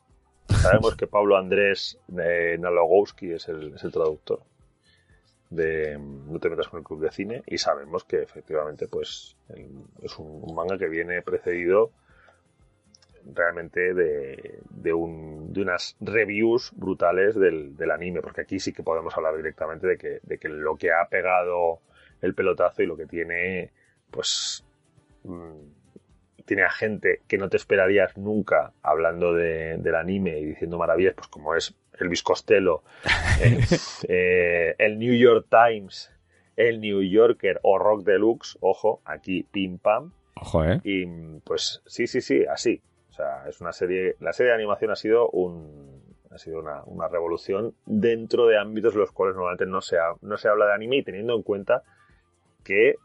[0.48, 4.40] Sabemos que Pablo Andrés eh, Nalogowski es el, es el traductor
[5.52, 9.36] de No te metas con el club de cine y sabemos que efectivamente pues
[10.02, 11.90] es un, manga que viene precedido
[13.34, 18.82] realmente de, de, un, de unas reviews brutales del, del, anime, porque aquí sí que
[18.82, 21.80] podemos hablar directamente de que, de que lo que ha pegado
[22.20, 23.70] el pelotazo y lo que tiene,
[24.10, 24.64] pues,
[25.22, 30.78] mm, tiene a gente que no te esperarías nunca hablando de, del anime y diciendo
[30.78, 32.82] maravillas, pues como es Elvis Costello,
[34.08, 36.12] eh, el New York Times,
[36.56, 40.12] el New Yorker o Rock Deluxe, ojo, aquí pim pam.
[40.36, 40.80] Ojo, ¿eh?
[40.84, 41.06] Y
[41.40, 42.82] pues sí, sí, sí, así.
[43.10, 46.82] O sea, es una serie, la serie de animación ha sido un, ha sido una,
[46.84, 50.74] una revolución dentro de ámbitos en los cuales normalmente no se, no se habla de
[50.74, 51.82] anime y teniendo en cuenta
[52.64, 52.96] que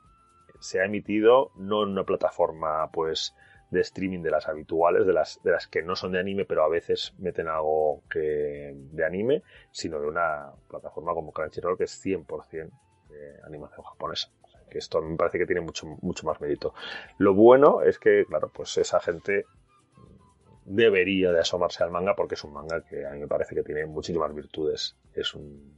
[0.60, 3.36] se ha emitido no en una plataforma pues
[3.70, 6.64] de streaming de las habituales, de las, de las que no son de anime, pero
[6.64, 12.06] a veces meten algo que de anime, sino de una plataforma como Crunchyroll que es
[12.06, 12.70] 100%
[13.10, 14.30] de animación japonesa.
[14.70, 16.74] que esto me parece que tiene mucho, mucho más mérito.
[17.18, 19.46] Lo bueno es que, claro, pues esa gente
[20.66, 23.64] debería de asomarse al manga porque es un manga que a mí me parece que
[23.64, 24.98] tiene muchísimas virtudes.
[25.14, 25.78] Es un,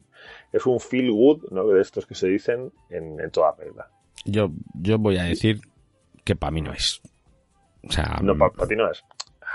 [0.51, 1.43] es un feel good.
[1.49, 3.89] De estos que se dicen en, en toda regla.
[4.25, 5.61] Yo, yo voy a decir
[6.23, 7.01] que para mí no es.
[7.88, 9.03] O sea, no, para ti no es.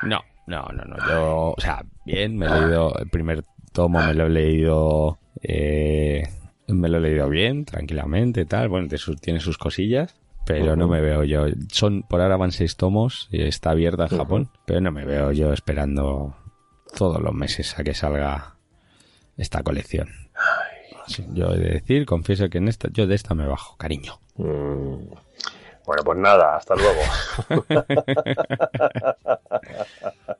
[0.02, 0.96] No, no, no, no.
[1.08, 3.44] Yo, o sea, bien, me he leído el primer
[3.74, 6.22] tomo me lo he leído, eh,
[6.68, 8.68] me lo he leído bien, tranquilamente, tal.
[8.68, 8.88] Bueno,
[9.20, 10.14] tiene sus cosillas,
[10.46, 11.46] pero no me veo yo.
[11.70, 15.32] Son, por ahora van seis tomos y está abierta en Japón, pero no me veo
[15.32, 16.36] yo esperando
[16.96, 18.54] todos los meses a que salga
[19.36, 20.08] esta colección.
[21.32, 24.20] yo he de decir, confieso que en esta, yo de esta me bajo, cariño.
[24.36, 25.14] Mm.
[25.86, 27.00] Bueno, pues nada, hasta luego.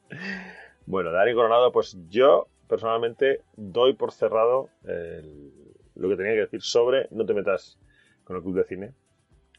[0.86, 4.70] bueno, Dani Coronado, pues yo personalmente doy por cerrado
[5.94, 7.78] lo que tenía que decir sobre No te metas
[8.24, 8.92] con el club de cine.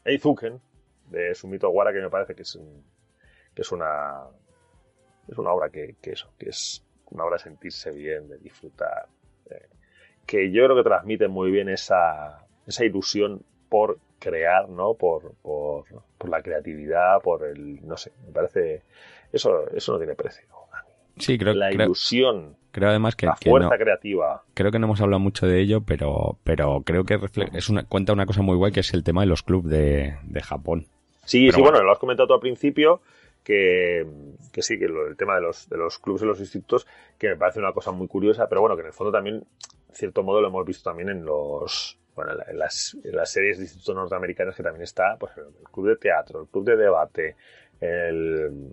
[0.04, 0.60] Eizuken,
[1.08, 2.58] de Sumito Aguara, que me parece que es,
[3.54, 4.24] que es una
[5.28, 9.06] es una obra que, eso, que es una obra de sentirse bien, de disfrutar,
[10.24, 12.46] que yo creo que transmite muy bien esa
[12.80, 14.94] ilusión por crear, ¿no?
[14.94, 15.84] Por, por,
[16.28, 18.82] la creatividad, por el, no sé, me parece,
[19.32, 20.44] eso, eso no tiene precio.
[21.18, 22.56] Sí, creo La ilusión.
[22.72, 23.24] Creo además que.
[23.26, 24.42] La fuerza creativa.
[24.52, 27.18] Creo que no hemos hablado mucho de ello, pero, pero creo que
[27.54, 30.18] es una, cuenta una cosa muy guay que es el tema de los clubes de,
[30.24, 30.86] de Japón.
[31.24, 31.82] Sí, sí, bueno.
[31.82, 33.00] lo has comentado tú al principio,
[33.42, 34.06] que,
[34.52, 36.86] que sí, que el tema de los, de los clubes y los institutos,
[37.18, 39.94] que me parece una cosa muy curiosa, pero bueno, que en el fondo también, en
[39.94, 43.94] cierto modo, lo hemos visto también en los, bueno, en las, las series de institutos
[43.94, 47.36] norteamericanos que también está, pues el club de teatro, el club de debate,
[47.80, 48.72] el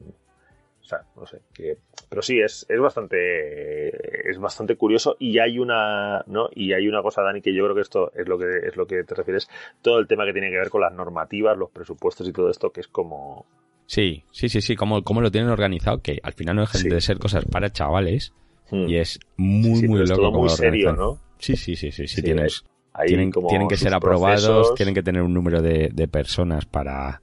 [0.84, 1.78] o sea, no sé, que,
[2.10, 6.50] pero sí es, es bastante es bastante curioso y hay una, ¿no?
[6.54, 8.86] Y hay una cosa Dani que yo creo que esto es lo que es lo
[8.86, 9.50] que te refieres,
[9.82, 12.72] todo el tema que tiene que ver con las normativas, los presupuestos y todo esto
[12.72, 13.46] que es como
[13.86, 17.02] Sí, sí, sí, sí, como, como lo tienen organizado, que al final no dejan de
[17.02, 18.34] ser cosas para chavales
[18.72, 18.88] hmm.
[18.88, 20.22] y es muy, muy loco.
[20.22, 21.20] todo muy serio, ¿no?
[21.38, 22.64] Sí, sí, sí, sí, sí, tienes
[23.06, 27.22] tienen, tienen que ser aprobados, tienen que tener un número de, de personas para...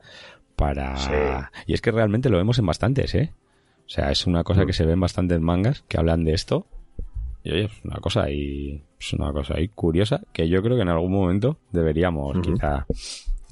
[0.57, 3.33] para Y es que realmente lo vemos en bastantes, ¿eh?
[3.91, 4.75] O sea, es una cosa que mm.
[4.75, 6.67] se ve en bastantes mangas que hablan de esto.
[7.43, 10.83] Y oye, es una cosa ahí, es una cosa ahí curiosa que yo creo que
[10.83, 12.87] en algún momento deberíamos quizá,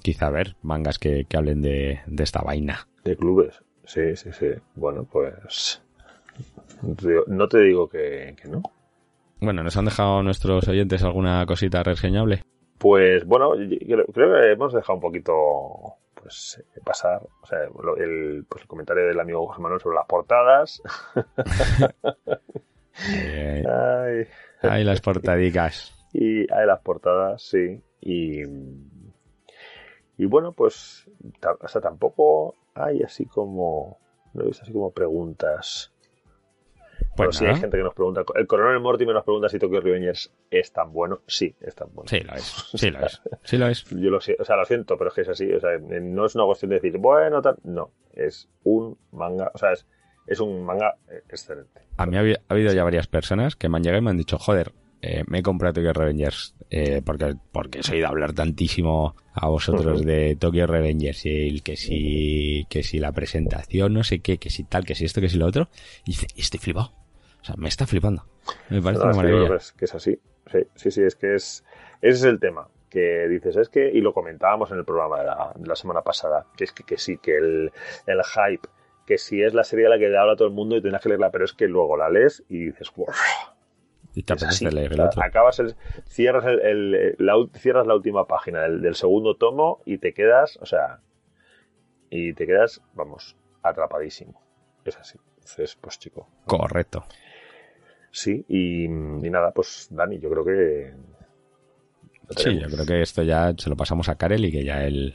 [0.03, 2.87] quizá ver mangas que, que hablen de, de, esta vaina.
[3.03, 4.49] De clubes, sí, sí, sí.
[4.77, 5.83] Bueno, pues
[7.27, 8.63] no te digo que, que no.
[9.41, 12.43] Bueno, ¿nos han dejado nuestros oyentes alguna cosita reseñable?
[12.79, 15.35] Pues bueno, creo que hemos dejado un poquito
[16.15, 20.07] pues eh, pasar, o sea, el, pues, el comentario del amigo José Manuel sobre las
[20.07, 20.83] portadas.
[22.95, 24.27] ay.
[24.63, 25.95] ay, las portadicas.
[26.13, 27.81] Y hay las portadas, sí.
[28.01, 28.43] Y,
[30.17, 31.09] y bueno, pues
[31.67, 33.99] sea, tampoco hay así como,
[34.35, 35.93] no he así como preguntas
[37.25, 38.23] pues sí hay gente que nos pregunta.
[38.35, 41.21] El coronel Mortimer nos pregunta si Tokyo Revengers es tan bueno.
[41.27, 42.09] Sí, es tan bueno.
[42.09, 42.45] Sí, lo es.
[42.75, 43.23] Sí, lo es.
[43.43, 43.85] Sí, lo es.
[43.85, 45.53] Yo lo, o sea, lo siento, pero es que es así.
[45.53, 47.57] O sea, no es una cuestión de decir, bueno, tal.
[47.65, 47.91] No.
[48.15, 49.51] Es un manga.
[49.55, 49.87] O sea, es,
[50.27, 50.97] es un manga
[51.29, 51.83] excelente.
[51.97, 54.39] A mí ha, habido ya varias personas que me han llegado y me han dicho,
[54.39, 59.49] joder, eh, me he comprado Tokyo Revengers eh, porque, porque he oído hablar tantísimo a
[59.49, 64.51] vosotros de Tokyo Revengers y que si, que si la presentación, no sé qué, que
[64.51, 65.69] si tal, que si esto, que si lo otro.
[66.05, 66.93] Y dice, estoy flipado.
[67.41, 68.25] O sea, me está flipando.
[68.69, 69.57] Me parece una maravilla.
[69.57, 70.21] Es que es así.
[70.51, 71.65] Sí, sí, sí, es que es.
[72.01, 72.69] Ese es el tema.
[72.91, 76.65] Que dices, es que, y lo comentábamos en el programa de la, semana pasada, que
[76.65, 77.71] es que, que sí, que el,
[78.07, 78.67] el hype,
[79.07, 81.03] que si es la serie a la que le habla todo el mundo y tienes
[81.03, 83.09] que leerla, pero es que luego la lees y dices, wow.
[84.15, 85.23] Y te apetece leer el otro.
[85.23, 90.15] Acabas el, cierras, el, la, cierras la última página del, del, segundo tomo y te
[90.15, 91.01] quedas, o sea,
[92.11, 94.43] y te quedas, vamos, atrapadísimo.
[94.85, 95.19] Es así.
[95.37, 96.29] Entonces, pues chico.
[96.47, 97.05] Correcto.
[98.19, 100.93] Sí, y, nada, pues Dani, yo creo que...
[102.31, 105.15] Sí, yo creo que esto ya se lo pasamos a Karel y que ya él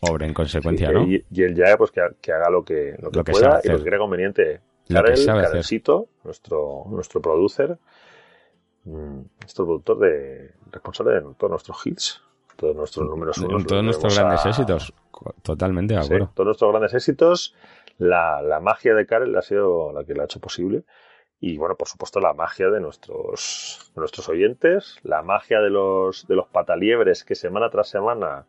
[0.00, 1.04] obre en consecuencia, ¿no?
[1.08, 2.00] Y, él ya pues que,
[2.32, 4.60] haga lo que, lo que, pueda y lo que crea conveniente.
[4.88, 7.76] Karel, Karelcito, nuestro, nuestro producer,
[8.84, 12.22] mm, nuestro productor de responsable de todos nuestros hits,
[12.54, 13.66] todos nuestros números unos.
[13.66, 14.94] Todos nuestros grandes éxitos,
[15.42, 16.30] totalmente de acuerdo.
[16.32, 17.56] todos nuestros grandes éxitos,
[17.98, 20.84] la, la magia de Karel ha sido la que lo ha hecho posible.
[21.40, 26.34] Y bueno, por supuesto, la magia de nuestros, nuestros oyentes, la magia de los, de
[26.34, 28.46] los pataliebres que semana tras semana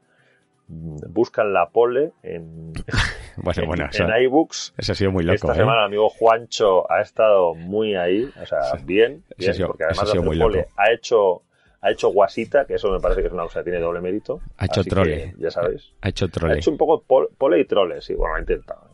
[0.69, 2.73] buscan la pole en,
[3.37, 4.73] bueno, en, iBooks.
[4.77, 5.35] Eso ha sido muy loco.
[5.35, 5.55] Esta ¿eh?
[5.55, 10.67] semana, amigo Juancho ha estado muy ahí, o sea, bien, porque además de hacer pole,
[10.75, 11.43] ha hecho
[11.79, 14.41] ha hecho guasita, que eso me parece que es una cosa que tiene doble mérito.
[14.57, 15.35] Ha hecho trole.
[15.37, 15.93] ya sabéis.
[16.01, 16.55] Ha hecho trole.
[16.55, 18.86] Ha hecho un poco pole y trole, sí, bueno, ha intentado.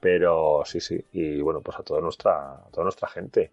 [0.00, 1.04] Pero sí, sí.
[1.12, 3.52] Y bueno, pues a toda nuestra, a toda nuestra gente.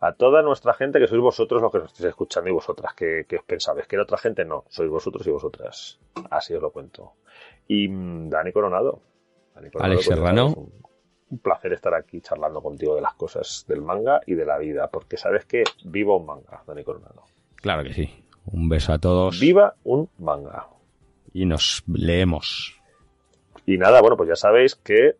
[0.00, 3.24] A toda nuestra gente que sois vosotros los que nos estáis escuchando y vosotras que,
[3.26, 3.86] que os pensabais.
[3.86, 5.98] Que era otra gente no, sois vosotros y vosotras.
[6.30, 7.14] Así os lo cuento.
[7.68, 9.00] Y mm, Dani Coronado.
[9.54, 10.70] Alex pues, Serrano.
[11.30, 14.88] un placer estar aquí charlando contigo de las cosas del manga y de la vida,
[14.90, 17.24] porque sabes que viva un manga, Dani Coronado.
[17.56, 18.24] Claro que sí.
[18.46, 19.38] Un beso a todos.
[19.38, 20.66] Viva un manga.
[21.32, 22.78] Y nos leemos.
[23.64, 25.16] Y nada, bueno, pues ya sabéis que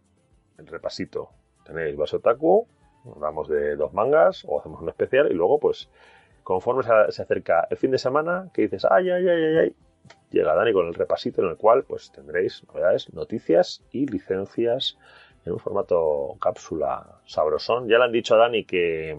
[0.66, 1.30] repasito.
[1.64, 2.66] Tenéis Basotaku,
[3.14, 5.89] hablamos de dos mangas o hacemos un especial y luego pues
[6.43, 9.76] conforme se, acerca el fin de semana que dices ay ay ay ay ay
[10.30, 14.98] llega Dani con el repasito en el cual pues tendréis novedades, noticias y licencias
[15.44, 17.89] en un formato cápsula sabrosón.
[17.89, 19.16] Ya le han dicho a Dani que,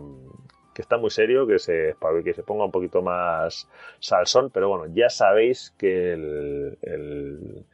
[0.73, 4.93] que está muy serio, que se, que se ponga un poquito más salsón, pero bueno,
[4.93, 7.65] ya sabéis que el, el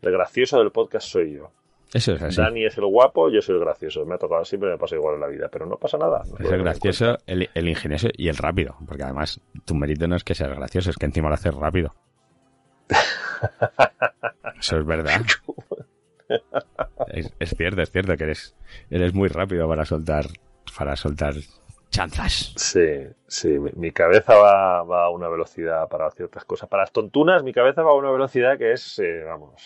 [0.00, 1.50] gracioso del podcast soy yo.
[1.92, 2.40] Eso es así.
[2.40, 4.04] Dani es el guapo, yo soy el gracioso.
[4.06, 6.22] Me ha tocado siempre, me pasa igual en la vida, pero no pasa nada.
[6.38, 10.22] es el gracioso, el, el, ingenioso y el rápido, porque además tu mérito no es
[10.22, 11.92] que seas gracioso, es que encima lo haces rápido.
[14.60, 15.22] Eso es verdad.
[17.08, 18.54] es, cierto, es cierto que eres,
[18.90, 20.26] eres muy rápido para soltar,
[20.76, 21.34] para soltar
[21.90, 22.52] chanzas.
[22.56, 26.68] Sí, sí, mi, cabeza va, va, a una velocidad para ciertas cosas.
[26.68, 29.60] Para las tontunas, mi cabeza va a una velocidad que es, eh, vamos.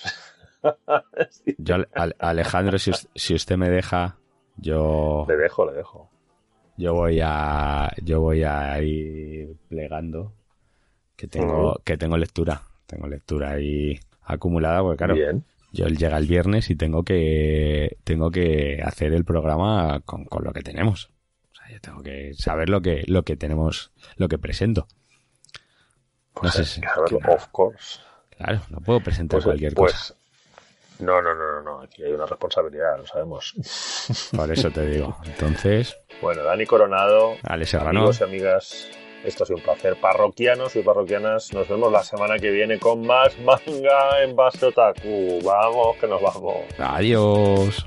[1.59, 1.77] Yo,
[2.19, 4.17] Alejandro, si, usted me deja,
[4.57, 5.27] yo.
[5.29, 6.11] Le dejo, le dejo.
[6.77, 7.93] Yo voy a.
[8.03, 10.33] Yo voy a ir plegando.
[11.17, 12.63] Que tengo, que tengo lectura.
[12.87, 15.15] Tengo lectura ahí acumulada, porque claro.
[15.73, 17.99] Yo llega el viernes y tengo que.
[18.05, 21.11] Tengo que hacer el programa con, lo que tenemos.
[21.53, 24.87] O sea, yo tengo que saber lo que, lo que tenemos, lo que presento.
[26.33, 26.81] Pues no sé si,
[27.29, 28.01] of course.
[28.37, 30.15] Claro, no puedo presentar pues, cualquier pues, cosa.
[31.01, 33.55] No, no, no, no, aquí hay una responsabilidad, lo sabemos.
[34.37, 35.17] Por eso te digo.
[35.25, 35.97] Entonces.
[36.21, 38.89] Bueno, Dani Coronado, Ale amigos y amigas,
[39.25, 39.97] esto ha sido un placer.
[40.01, 45.41] Parroquianos y parroquianas, nos vemos la semana que viene con más manga en Base Otaku.
[45.43, 46.65] Vamos, que nos vamos.
[46.79, 47.87] Adiós.